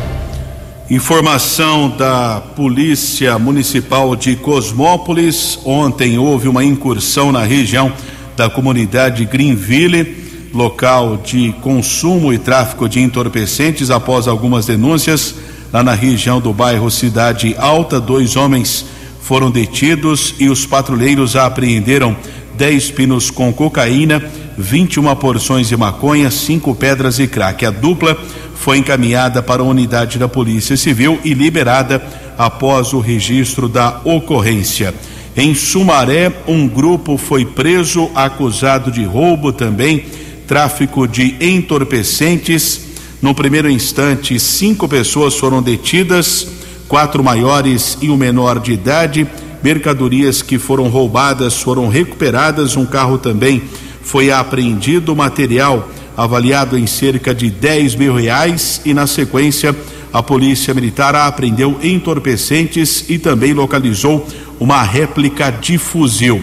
Informação 0.91 1.89
da 1.97 2.43
Polícia 2.57 3.39
Municipal 3.39 4.17
de 4.17 4.35
Cosmópolis. 4.35 5.59
Ontem 5.65 6.19
houve 6.19 6.49
uma 6.49 6.65
incursão 6.65 7.31
na 7.31 7.45
região 7.45 7.93
da 8.37 8.51
comunidade 8.51 9.25
Greenville, 9.25 10.20
local 10.53 11.17
de 11.17 11.53
consumo 11.61 12.33
e 12.33 12.39
tráfico 12.39 12.89
de 12.89 13.01
entorpecentes, 13.01 13.91
após 13.91 14.27
algumas 14.27 14.67
denúncias 14.67 15.35
lá 15.73 15.83
na 15.83 15.95
região 15.95 16.41
do 16.41 16.53
bairro 16.53 16.91
Cidade 16.91 17.55
Alta. 17.59 18.01
Dois 18.01 18.37
homens 18.37 18.85
foram 19.23 19.51
detidos 19.51 20.35
e 20.39 20.49
os 20.49 20.67
patrulheiros 20.67 21.37
apreenderam 21.37 22.17
10 22.57 22.91
pinos 22.91 23.31
com 23.31 23.53
cocaína, 23.53 24.23
21 24.59 25.15
porções 25.17 25.69
de 25.69 25.77
maconha, 25.77 26.31
cinco 26.31 26.75
pedras 26.75 27.19
e 27.19 27.27
crack. 27.27 27.65
A 27.65 27.71
dupla 27.71 28.19
foi 28.57 28.79
encaminhada 28.79 29.43
para 29.43 29.63
a 29.63 29.65
unidade 29.65 30.19
da 30.19 30.29
Polícia 30.29 30.77
Civil 30.77 31.19
e 31.25 31.33
liberada 31.33 32.03
após 32.37 32.93
o 32.93 33.01
registro 33.01 33.69
da 33.69 34.01
ocorrência. 34.05 34.93
Em 35.37 35.55
Sumaré, 35.55 36.31
um 36.47 36.69
grupo 36.69 37.17
foi 37.17 37.47
preso 37.47 38.11
acusado 38.15 38.91
de 38.91 39.05
roubo 39.05 39.53
também, 39.53 40.05
tráfico 40.51 41.07
de 41.07 41.37
entorpecentes. 41.41 42.81
No 43.23 43.33
primeiro 43.33 43.71
instante, 43.71 44.37
cinco 44.41 44.89
pessoas 44.89 45.37
foram 45.37 45.63
detidas, 45.63 46.45
quatro 46.89 47.23
maiores 47.23 47.97
e 48.03 48.11
um 48.11 48.17
menor 48.17 48.59
de 48.59 48.73
idade. 48.73 49.25
Mercadorias 49.63 50.43
que 50.43 50.59
foram 50.59 50.89
roubadas 50.89 51.63
foram 51.63 51.87
recuperadas, 51.87 52.77
um 52.77 52.85
carro 52.85 53.17
também 53.17 53.63
foi 54.03 54.33
apreendido, 54.33 55.15
material 55.15 55.89
avaliado 56.17 56.77
em 56.77 56.85
cerca 56.85 57.33
de 57.33 57.49
10 57.49 57.95
mil 57.95 58.17
reais 58.17 58.81
e 58.85 58.93
na 58.93 59.07
sequência 59.07 59.75
a 60.13 60.21
polícia 60.21 60.75
militar 60.75 61.15
apreendeu 61.15 61.79
entorpecentes 61.81 63.05
e 63.09 63.19
também 63.21 63.53
localizou 63.53 64.27
uma 64.59 64.83
réplica 64.83 65.49
de 65.53 65.79
fuzil. 65.79 66.43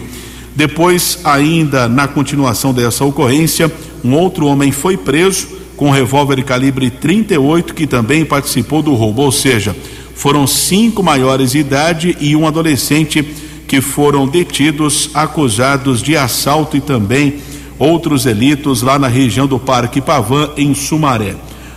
Depois, 0.56 1.20
ainda 1.22 1.86
na 1.88 2.08
continuação 2.08 2.72
dessa 2.74 3.04
ocorrência, 3.04 3.70
um 4.04 4.14
outro 4.14 4.46
homem 4.46 4.72
foi 4.72 4.96
preso 4.96 5.48
com 5.76 5.88
um 5.88 5.92
revólver 5.92 6.42
calibre 6.42 6.90
38 6.90 7.74
que 7.74 7.86
também 7.86 8.24
participou 8.24 8.82
do 8.82 8.94
roubo, 8.94 9.22
ou 9.22 9.32
seja, 9.32 9.76
foram 10.14 10.46
cinco 10.46 11.02
maiores 11.02 11.52
de 11.52 11.58
idade 11.58 12.16
e 12.20 12.34
um 12.34 12.46
adolescente 12.46 13.22
que 13.68 13.80
foram 13.80 14.26
detidos 14.26 15.10
acusados 15.14 16.02
de 16.02 16.16
assalto 16.16 16.76
e 16.76 16.80
também 16.80 17.36
outros 17.78 18.24
delitos 18.24 18.82
lá 18.82 18.98
na 18.98 19.06
região 19.06 19.46
do 19.46 19.58
Parque 19.58 20.00
Pavan, 20.00 20.50
em 20.56 20.74
Sumaré. 20.74 21.36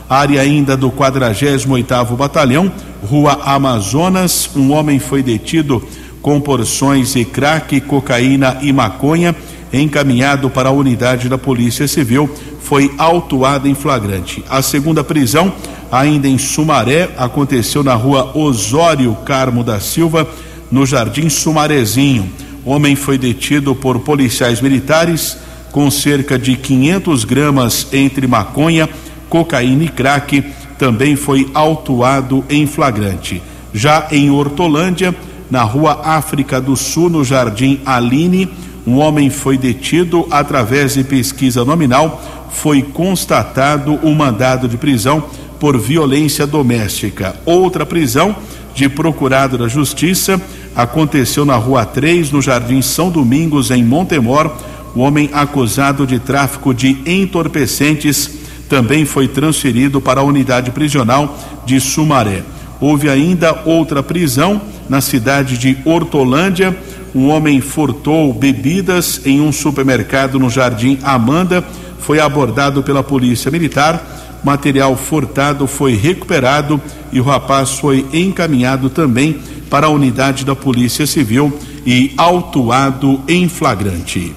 Área 0.10 0.42
ainda 0.42 0.76
do 0.76 0.90
48º 0.90 2.16
Batalhão, 2.16 2.72
Rua 3.04 3.40
Amazonas, 3.46 4.50
um 4.56 4.72
homem 4.72 5.00
foi 5.00 5.22
detido 5.22 5.82
com 6.22 6.40
porções 6.42 7.14
de 7.14 7.24
crack, 7.24 7.80
cocaína 7.82 8.58
e 8.62 8.74
maconha, 8.74 9.36
encaminhado 9.74 10.50
para 10.50 10.70
a 10.70 10.72
unidade 10.74 11.30
da 11.30 11.38
Polícia 11.38 11.88
Civil, 11.88 12.30
foi 12.62 12.94
autuado 12.98 13.68
em 13.68 13.76
flagrante. 13.76 14.44
A 14.50 14.62
segunda 14.62 15.04
prisão, 15.04 15.54
ainda 15.92 16.28
em 16.28 16.38
Sumaré, 16.38 17.10
aconteceu 17.18 17.84
na 17.84 17.94
rua 17.94 18.32
Osório 18.38 19.16
Carmo 19.26 19.64
da 19.64 19.80
Silva, 19.80 20.28
no 20.72 20.86
Jardim 20.86 21.30
Sumarezinho. 21.30 22.30
Homem 22.66 22.96
foi 22.96 23.18
detido 23.18 23.74
por 23.76 24.00
policiais 24.00 24.62
militares 24.62 25.38
com 25.72 25.90
cerca 25.90 26.38
de 26.38 26.56
500 26.56 27.24
gramas 27.24 27.88
entre 27.94 28.28
maconha, 28.28 28.90
cocaína 29.30 29.86
e 29.86 29.90
crack, 29.90 30.44
também 30.78 31.16
foi 31.16 31.50
autuado 31.54 32.44
em 32.50 32.68
flagrante. 32.68 33.42
Já 33.74 34.08
em 34.12 34.30
Hortolândia, 34.30 35.16
na 35.50 35.64
rua 35.64 36.02
África 36.04 36.60
do 36.60 36.76
Sul, 36.76 37.10
no 37.10 37.24
Jardim 37.24 37.80
Aline, 37.86 38.50
um 38.86 38.98
homem 38.98 39.30
foi 39.30 39.58
detido 39.58 40.28
através 40.32 40.94
de 40.94 41.04
pesquisa 41.04 41.64
nominal. 41.64 42.22
Foi 42.52 42.82
constatado 42.82 44.00
o 44.04 44.08
um 44.08 44.16
mandado 44.16 44.68
de 44.68 44.78
prisão 44.78 45.24
por 45.60 45.78
violência 45.78 46.46
doméstica. 46.48 47.36
Outra 47.46 47.86
prisão 47.86 48.36
de 48.74 48.90
procurado 48.90 49.58
da 49.58 49.68
Justiça 49.68 50.42
aconteceu 50.76 51.46
na 51.46 51.56
Rua 51.56 51.86
3, 51.86 52.32
no 52.32 52.42
Jardim 52.42 52.82
São 52.82 53.10
Domingos, 53.10 53.70
em 53.72 53.84
Montemor 53.84 54.52
o 54.96 55.00
homem 55.00 55.30
acusado 55.32 56.06
de 56.06 56.20
tráfico 56.20 56.74
de 56.74 56.98
entorpecentes 57.06 58.30
também 58.68 59.06
foi 59.06 59.28
transferido 59.28 60.00
para 60.02 60.22
a 60.22 60.24
unidade 60.24 60.72
prisional 60.72 61.38
de 61.66 61.80
Sumaré. 61.80 62.44
Houve 62.82 63.08
ainda 63.10 63.62
outra 63.64 64.02
prisão 64.02 64.60
na 64.90 65.00
cidade 65.00 65.58
de 65.58 65.78
Hortolândia. 65.86 66.76
Um 67.14 67.30
homem 67.30 67.62
furtou 67.62 68.34
bebidas 68.34 69.22
em 69.24 69.40
um 69.40 69.52
supermercado 69.52 70.40
no 70.40 70.50
Jardim 70.50 70.98
Amanda. 71.04 71.64
Foi 72.00 72.20
abordado 72.20 72.82
pela 72.82 73.04
polícia 73.04 73.52
militar. 73.52 74.40
Material 74.44 74.98
furtado 74.98 75.68
foi 75.68 75.96
recuperado 75.96 76.82
e 77.12 77.20
o 77.20 77.24
rapaz 77.24 77.72
foi 77.72 78.06
encaminhado 78.12 78.90
também 78.90 79.40
para 79.70 79.86
a 79.86 79.90
unidade 79.92 80.44
da 80.44 80.56
Polícia 80.56 81.06
Civil 81.06 81.58
e 81.86 82.12
autuado 82.18 83.22
em 83.28 83.48
flagrante. 83.48 84.36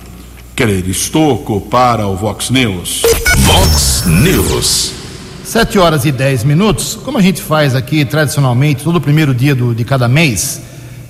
Keller 0.55 0.89
Estocco 0.89 1.61
para 1.63 2.07
o 2.07 2.15
Vox 2.15 2.51
News. 2.51 3.03
Vox 3.39 4.05
News. 4.07 5.04
Sete 5.45 5.79
horas 5.79 6.07
e 6.07 6.11
dez 6.11 6.43
minutos. 6.43 6.99
Como 7.05 7.19
a 7.19 7.21
gente 7.21 7.43
faz 7.43 7.75
aqui 7.75 8.03
tradicionalmente, 8.03 8.83
todo 8.83 8.99
primeiro 8.99 9.35
dia 9.35 9.55
do, 9.55 9.75
de 9.75 9.85
cada 9.85 10.09
mês, 10.09 10.63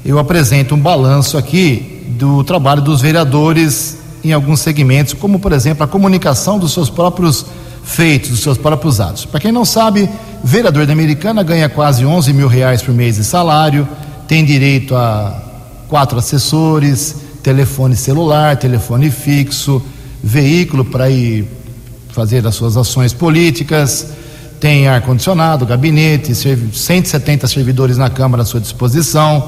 eu 0.04 0.18
apresento 0.18 0.74
um 0.74 0.78
balanço 0.80 1.38
aqui 1.38 2.02
do 2.18 2.42
trabalho 2.42 2.82
dos 2.82 3.00
vereadores 3.00 3.96
em 4.24 4.32
alguns 4.32 4.58
segmentos, 4.58 5.12
como 5.12 5.38
por 5.38 5.52
exemplo 5.52 5.84
a 5.84 5.86
comunicação 5.86 6.58
dos 6.58 6.72
seus 6.72 6.90
próprios 6.90 7.46
feitos, 7.84 8.30
dos 8.30 8.40
seus 8.40 8.58
próprios 8.58 9.00
atos. 9.00 9.24
Para 9.24 9.38
quem 9.38 9.52
não 9.52 9.64
sabe, 9.64 10.10
vereador 10.42 10.84
da 10.84 10.92
Americana 10.92 11.44
ganha 11.44 11.68
quase 11.68 12.04
11 12.04 12.32
mil 12.32 12.48
reais 12.48 12.82
por 12.82 12.92
mês 12.92 13.14
de 13.14 13.22
salário, 13.22 13.88
tem 14.26 14.44
direito 14.44 14.96
a 14.96 15.42
quatro 15.88 16.18
assessores, 16.18 17.14
telefone 17.40 17.94
celular, 17.94 18.56
telefone 18.56 19.12
fixo, 19.12 19.80
veículo 20.20 20.84
para 20.84 21.08
ir 21.08 21.46
fazer 22.08 22.44
as 22.44 22.56
suas 22.56 22.76
ações 22.76 23.12
políticas, 23.12 24.23
tem 24.64 24.88
ar-condicionado, 24.88 25.66
gabinete, 25.66 26.34
170 26.34 27.46
servidores 27.46 27.98
na 27.98 28.08
Câmara 28.08 28.44
à 28.44 28.46
sua 28.46 28.58
disposição, 28.60 29.46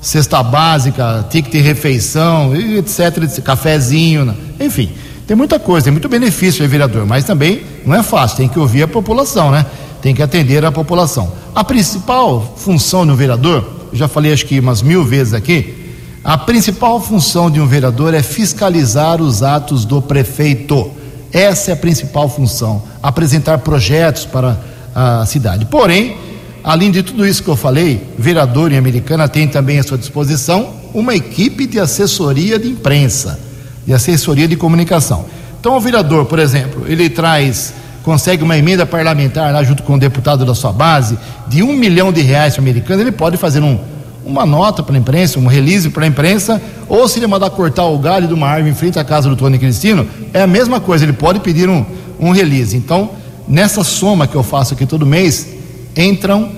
cesta 0.00 0.40
básica, 0.40 1.26
ticket 1.28 1.50
de 1.50 1.58
refeição, 1.58 2.54
etc, 2.54 3.42
cafezinho, 3.42 4.24
né? 4.24 4.36
enfim, 4.60 4.92
tem 5.26 5.36
muita 5.36 5.58
coisa, 5.58 5.86
tem 5.86 5.90
muito 5.90 6.08
benefício 6.08 6.68
vereador, 6.68 7.04
mas 7.04 7.24
também 7.24 7.64
não 7.84 7.92
é 7.96 8.04
fácil, 8.04 8.36
tem 8.36 8.48
que 8.48 8.56
ouvir 8.56 8.84
a 8.84 8.86
população, 8.86 9.50
né? 9.50 9.66
Tem 10.00 10.14
que 10.14 10.22
atender 10.22 10.64
a 10.64 10.70
população. 10.70 11.32
A 11.52 11.64
principal 11.64 12.54
função 12.56 13.04
do 13.04 13.16
vereador, 13.16 13.68
já 13.92 14.06
falei 14.06 14.32
acho 14.32 14.46
que 14.46 14.60
umas 14.60 14.80
mil 14.80 15.04
vezes 15.04 15.34
aqui, 15.34 15.96
a 16.22 16.38
principal 16.38 17.00
função 17.00 17.50
de 17.50 17.60
um 17.60 17.66
vereador 17.66 18.14
é 18.14 18.22
fiscalizar 18.22 19.20
os 19.20 19.42
atos 19.42 19.84
do 19.84 20.00
prefeito. 20.00 20.88
Essa 21.32 21.70
é 21.70 21.74
a 21.74 21.76
principal 21.76 22.28
função, 22.28 22.82
apresentar 23.02 23.58
projetos 23.58 24.26
para 24.26 24.58
a 24.94 25.24
cidade. 25.24 25.64
Porém, 25.64 26.16
além 26.62 26.90
de 26.90 27.02
tudo 27.02 27.26
isso 27.26 27.42
que 27.42 27.48
eu 27.48 27.56
falei, 27.56 28.06
vereador 28.18 28.70
em 28.70 28.76
Americana 28.76 29.26
tem 29.28 29.48
também 29.48 29.78
à 29.78 29.82
sua 29.82 29.96
disposição 29.96 30.74
uma 30.92 31.14
equipe 31.14 31.66
de 31.66 31.80
assessoria 31.80 32.58
de 32.58 32.68
imprensa, 32.68 33.40
de 33.86 33.94
assessoria 33.94 34.46
de 34.46 34.56
comunicação. 34.56 35.24
Então, 35.58 35.76
o 35.76 35.80
vereador, 35.80 36.26
por 36.26 36.38
exemplo, 36.38 36.84
ele 36.86 37.08
traz, 37.08 37.72
consegue 38.02 38.42
uma 38.42 38.58
emenda 38.58 38.84
parlamentar 38.84 39.52
lá 39.52 39.62
junto 39.62 39.82
com 39.84 39.94
o 39.94 39.98
deputado 39.98 40.44
da 40.44 40.54
sua 40.54 40.72
base 40.72 41.18
de 41.48 41.62
um 41.62 41.72
milhão 41.72 42.12
de 42.12 42.20
reais 42.20 42.54
para 42.54 42.62
Americana, 42.62 43.00
ele 43.00 43.12
pode 43.12 43.36
fazer 43.36 43.60
um 43.60 43.78
uma 44.24 44.46
nota 44.46 44.82
para 44.82 44.94
a 44.94 44.98
imprensa, 44.98 45.38
um 45.38 45.46
release 45.46 45.90
para 45.90 46.04
a 46.04 46.06
imprensa, 46.06 46.60
ou 46.88 47.08
se 47.08 47.18
ele 47.18 47.26
mandar 47.26 47.50
cortar 47.50 47.86
o 47.86 47.98
galho 47.98 48.28
de 48.28 48.34
uma 48.34 48.48
árvore 48.48 48.70
em 48.70 48.74
frente 48.74 48.98
à 48.98 49.04
casa 49.04 49.28
do 49.28 49.36
Tony 49.36 49.58
Cristino, 49.58 50.06
é 50.32 50.42
a 50.42 50.46
mesma 50.46 50.80
coisa, 50.80 51.04
ele 51.04 51.12
pode 51.12 51.40
pedir 51.40 51.68
um, 51.68 51.84
um 52.20 52.30
release. 52.30 52.76
Então, 52.76 53.10
nessa 53.48 53.82
soma 53.82 54.26
que 54.26 54.34
eu 54.34 54.42
faço 54.42 54.74
aqui 54.74 54.86
todo 54.86 55.04
mês, 55.04 55.48
entram 55.96 56.50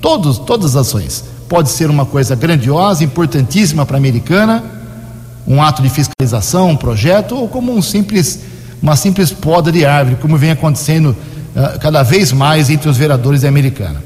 todos, 0.00 0.38
todas 0.38 0.76
as 0.76 0.86
ações. 0.86 1.24
Pode 1.48 1.68
ser 1.68 1.90
uma 1.90 2.06
coisa 2.06 2.36
grandiosa, 2.36 3.02
importantíssima 3.02 3.84
para 3.84 3.96
a 3.96 3.98
americana, 3.98 4.62
um 5.46 5.60
ato 5.60 5.82
de 5.82 5.88
fiscalização, 5.88 6.70
um 6.70 6.76
projeto, 6.76 7.34
ou 7.34 7.48
como 7.48 7.74
um 7.74 7.82
simples, 7.82 8.40
uma 8.80 8.94
simples 8.94 9.32
poda 9.32 9.72
de 9.72 9.84
árvore, 9.84 10.16
como 10.20 10.36
vem 10.36 10.52
acontecendo 10.52 11.16
uh, 11.56 11.78
cada 11.80 12.02
vez 12.02 12.30
mais 12.30 12.70
entre 12.70 12.88
os 12.88 12.96
vereadores 12.96 13.42
da 13.42 13.48
americana. 13.48 14.00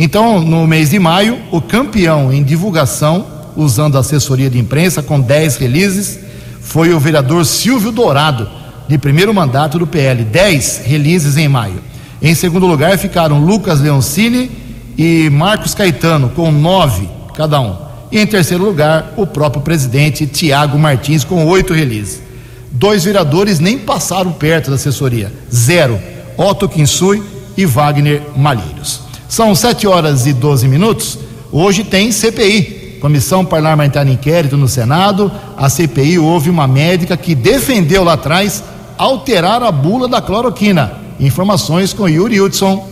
Então, 0.00 0.40
no 0.40 0.64
mês 0.64 0.90
de 0.90 0.98
maio, 1.00 1.40
o 1.50 1.60
campeão 1.60 2.32
em 2.32 2.44
divulgação, 2.44 3.26
usando 3.56 3.98
assessoria 3.98 4.48
de 4.48 4.56
imprensa, 4.56 5.02
com 5.02 5.20
10 5.20 5.56
releases, 5.56 6.20
foi 6.60 6.94
o 6.94 7.00
vereador 7.00 7.44
Silvio 7.44 7.90
Dourado, 7.90 8.48
de 8.86 8.96
primeiro 8.96 9.34
mandato 9.34 9.76
do 9.76 9.88
PL, 9.88 10.22
10 10.22 10.82
releases 10.84 11.36
em 11.36 11.48
maio. 11.48 11.82
Em 12.22 12.32
segundo 12.32 12.64
lugar 12.64 12.96
ficaram 12.96 13.44
Lucas 13.44 13.80
Leoncini 13.80 14.48
e 14.96 15.28
Marcos 15.30 15.74
Caetano, 15.74 16.28
com 16.28 16.52
nove 16.52 17.08
cada 17.34 17.60
um. 17.60 17.76
E 18.12 18.20
em 18.20 18.26
terceiro 18.26 18.64
lugar, 18.64 19.14
o 19.16 19.26
próprio 19.26 19.62
presidente 19.62 20.28
Tiago 20.28 20.78
Martins, 20.78 21.24
com 21.24 21.44
oito 21.44 21.74
releases. 21.74 22.22
Dois 22.70 23.04
vereadores 23.04 23.58
nem 23.58 23.76
passaram 23.76 24.30
perto 24.30 24.70
da 24.70 24.76
assessoria. 24.76 25.32
Zero. 25.52 25.98
Otto 26.36 26.68
Kinsui 26.68 27.20
e 27.56 27.66
Wagner 27.66 28.22
Malheiros. 28.36 29.07
São 29.28 29.54
sete 29.54 29.86
horas 29.86 30.26
e 30.26 30.32
12 30.32 30.66
minutos. 30.66 31.18
Hoje 31.52 31.84
tem 31.84 32.10
CPI, 32.10 32.96
Comissão 32.98 33.44
Parlamentar 33.44 34.06
de 34.06 34.12
Inquérito 34.12 34.56
no 34.56 34.66
Senado. 34.66 35.30
A 35.54 35.68
CPI 35.68 36.18
houve 36.18 36.48
uma 36.48 36.66
médica 36.66 37.14
que 37.14 37.34
defendeu 37.34 38.02
lá 38.02 38.14
atrás 38.14 38.64
alterar 38.96 39.62
a 39.62 39.70
bula 39.70 40.08
da 40.08 40.22
cloroquina. 40.22 40.94
Informações 41.20 41.92
com 41.92 42.08
Yuri 42.08 42.40
Hudson. 42.40 42.88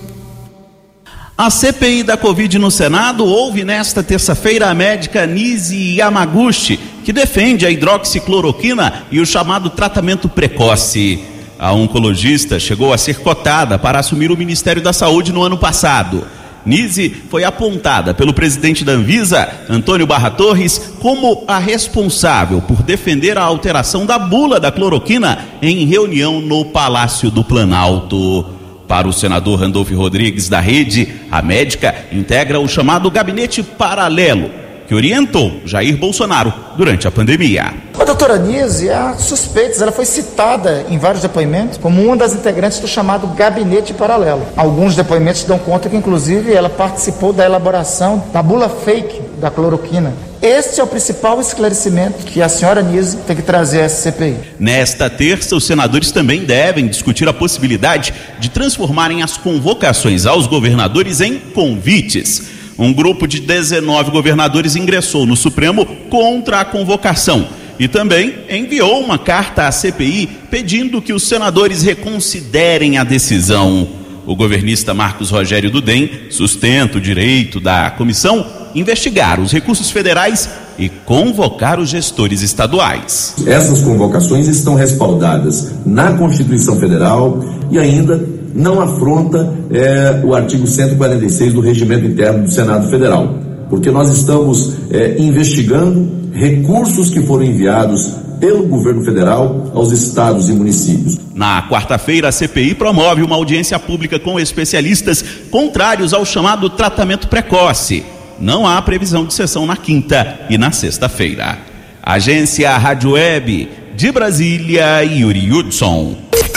A 1.38 1.48
CPI 1.50 2.02
da 2.02 2.18
Covid 2.18 2.58
no 2.58 2.70
Senado 2.70 3.24
houve 3.24 3.64
nesta 3.64 4.02
terça-feira 4.02 4.68
a 4.68 4.74
médica 4.74 5.26
Nise 5.26 5.96
Yamaguchi, 5.96 6.78
que 7.02 7.14
defende 7.14 7.64
a 7.64 7.70
hidroxicloroquina 7.70 9.04
e 9.10 9.20
o 9.20 9.26
chamado 9.26 9.70
tratamento 9.70 10.28
precoce. 10.28 11.35
A 11.58 11.72
oncologista 11.72 12.60
chegou 12.60 12.92
a 12.92 12.98
ser 12.98 13.20
cotada 13.20 13.78
para 13.78 13.98
assumir 13.98 14.30
o 14.30 14.36
Ministério 14.36 14.82
da 14.82 14.92
Saúde 14.92 15.32
no 15.32 15.42
ano 15.42 15.56
passado. 15.56 16.26
Nise 16.66 17.08
foi 17.30 17.44
apontada 17.44 18.12
pelo 18.12 18.34
presidente 18.34 18.84
da 18.84 18.92
Anvisa, 18.92 19.48
Antônio 19.70 20.06
Barra 20.06 20.30
Torres, 20.30 20.94
como 21.00 21.44
a 21.46 21.58
responsável 21.58 22.60
por 22.60 22.82
defender 22.82 23.38
a 23.38 23.42
alteração 23.42 24.04
da 24.04 24.18
bula 24.18 24.58
da 24.58 24.72
cloroquina 24.72 25.46
em 25.62 25.86
reunião 25.86 26.40
no 26.40 26.64
Palácio 26.66 27.30
do 27.30 27.44
Planalto. 27.44 28.44
Para 28.86 29.08
o 29.08 29.12
senador 29.12 29.60
Randolfo 29.60 29.96
Rodrigues 29.96 30.48
da 30.48 30.60
Rede, 30.60 31.08
a 31.30 31.40
médica 31.40 31.94
integra 32.12 32.60
o 32.60 32.68
chamado 32.68 33.10
gabinete 33.10 33.62
paralelo, 33.62 34.50
que 34.86 34.94
orientou 34.94 35.60
Jair 35.64 35.96
Bolsonaro 35.96 36.52
durante 36.76 37.08
a 37.08 37.10
pandemia. 37.10 37.74
A 37.98 38.04
doutora 38.04 38.36
Nise, 38.36 38.90
há 38.90 39.14
suspeitas, 39.14 39.80
ela 39.80 39.90
foi 39.90 40.04
citada 40.04 40.84
em 40.88 40.98
vários 40.98 41.22
depoimentos 41.22 41.78
como 41.78 42.02
uma 42.02 42.16
das 42.16 42.34
integrantes 42.34 42.78
do 42.78 42.86
chamado 42.86 43.26
gabinete 43.28 43.94
paralelo. 43.94 44.46
Alguns 44.56 44.94
depoimentos 44.94 45.44
dão 45.44 45.58
conta 45.58 45.88
que, 45.88 45.96
inclusive, 45.96 46.52
ela 46.52 46.68
participou 46.68 47.32
da 47.32 47.44
elaboração 47.44 48.22
da 48.32 48.42
bula 48.42 48.68
fake 48.68 49.20
da 49.40 49.50
cloroquina. 49.50 50.12
Este 50.42 50.80
é 50.80 50.84
o 50.84 50.86
principal 50.86 51.40
esclarecimento 51.40 52.24
que 52.26 52.42
a 52.42 52.48
senhora 52.48 52.82
Nise 52.82 53.16
tem 53.26 53.34
que 53.34 53.42
trazer 53.42 53.80
a 53.80 53.88
CPI. 53.88 54.36
Nesta 54.60 55.08
terça, 55.08 55.56
os 55.56 55.64
senadores 55.64 56.12
também 56.12 56.44
devem 56.44 56.86
discutir 56.86 57.26
a 57.26 57.32
possibilidade 57.32 58.12
de 58.38 58.50
transformarem 58.50 59.22
as 59.22 59.36
convocações 59.36 60.26
aos 60.26 60.46
governadores 60.46 61.20
em 61.20 61.38
convites. 61.38 62.55
Um 62.78 62.92
grupo 62.92 63.26
de 63.26 63.40
19 63.40 64.10
governadores 64.10 64.76
ingressou 64.76 65.24
no 65.24 65.36
Supremo 65.36 65.86
contra 66.10 66.60
a 66.60 66.64
convocação 66.64 67.48
e 67.78 67.88
também 67.88 68.34
enviou 68.50 69.00
uma 69.00 69.18
carta 69.18 69.66
à 69.66 69.72
CPI 69.72 70.28
pedindo 70.50 71.00
que 71.00 71.12
os 71.12 71.22
senadores 71.22 71.82
reconsiderem 71.82 72.98
a 72.98 73.04
decisão. 73.04 73.88
O 74.26 74.34
governista 74.34 74.92
Marcos 74.92 75.30
Rogério 75.30 75.70
Dudem 75.70 76.10
sustenta 76.30 76.98
o 76.98 77.00
direito 77.00 77.60
da 77.60 77.90
comissão 77.90 78.44
investigar 78.74 79.40
os 79.40 79.52
recursos 79.52 79.90
federais 79.90 80.50
e 80.78 80.90
convocar 80.90 81.80
os 81.80 81.88
gestores 81.88 82.42
estaduais. 82.42 83.34
Essas 83.46 83.80
convocações 83.80 84.46
estão 84.48 84.74
respaldadas 84.74 85.72
na 85.86 86.12
Constituição 86.12 86.78
Federal 86.78 87.42
e 87.70 87.78
ainda 87.78 88.22
não 88.56 88.80
afronta 88.80 89.54
é, 89.70 90.22
o 90.24 90.34
artigo 90.34 90.66
146 90.66 91.52
do 91.52 91.60
Regimento 91.60 92.06
Interno 92.06 92.44
do 92.44 92.50
Senado 92.50 92.88
Federal, 92.88 93.38
porque 93.68 93.90
nós 93.90 94.08
estamos 94.08 94.74
é, 94.90 95.16
investigando 95.18 96.30
recursos 96.32 97.10
que 97.10 97.20
foram 97.20 97.44
enviados 97.44 98.10
pelo 98.40 98.66
governo 98.66 99.02
federal 99.04 99.70
aos 99.74 99.92
estados 99.92 100.48
e 100.48 100.52
municípios. 100.52 101.18
Na 101.34 101.68
quarta-feira, 101.68 102.28
a 102.28 102.32
CPI 102.32 102.74
promove 102.74 103.22
uma 103.22 103.36
audiência 103.36 103.78
pública 103.78 104.18
com 104.18 104.38
especialistas 104.38 105.24
contrários 105.50 106.12
ao 106.12 106.24
chamado 106.24 106.68
tratamento 106.68 107.28
precoce. 107.28 108.04
Não 108.38 108.66
há 108.66 108.80
previsão 108.82 109.24
de 109.24 109.32
sessão 109.32 109.66
na 109.66 109.76
quinta 109.76 110.40
e 110.50 110.58
na 110.58 110.70
sexta-feira. 110.70 111.58
Agência 112.02 112.76
Rádio 112.76 113.12
Web 113.12 113.68
de 113.96 114.12
Brasília, 114.12 115.02
Yuri 115.02 115.50
Hudson. 115.50 116.16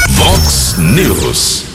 Vox 0.09 0.75
News. 0.77 1.68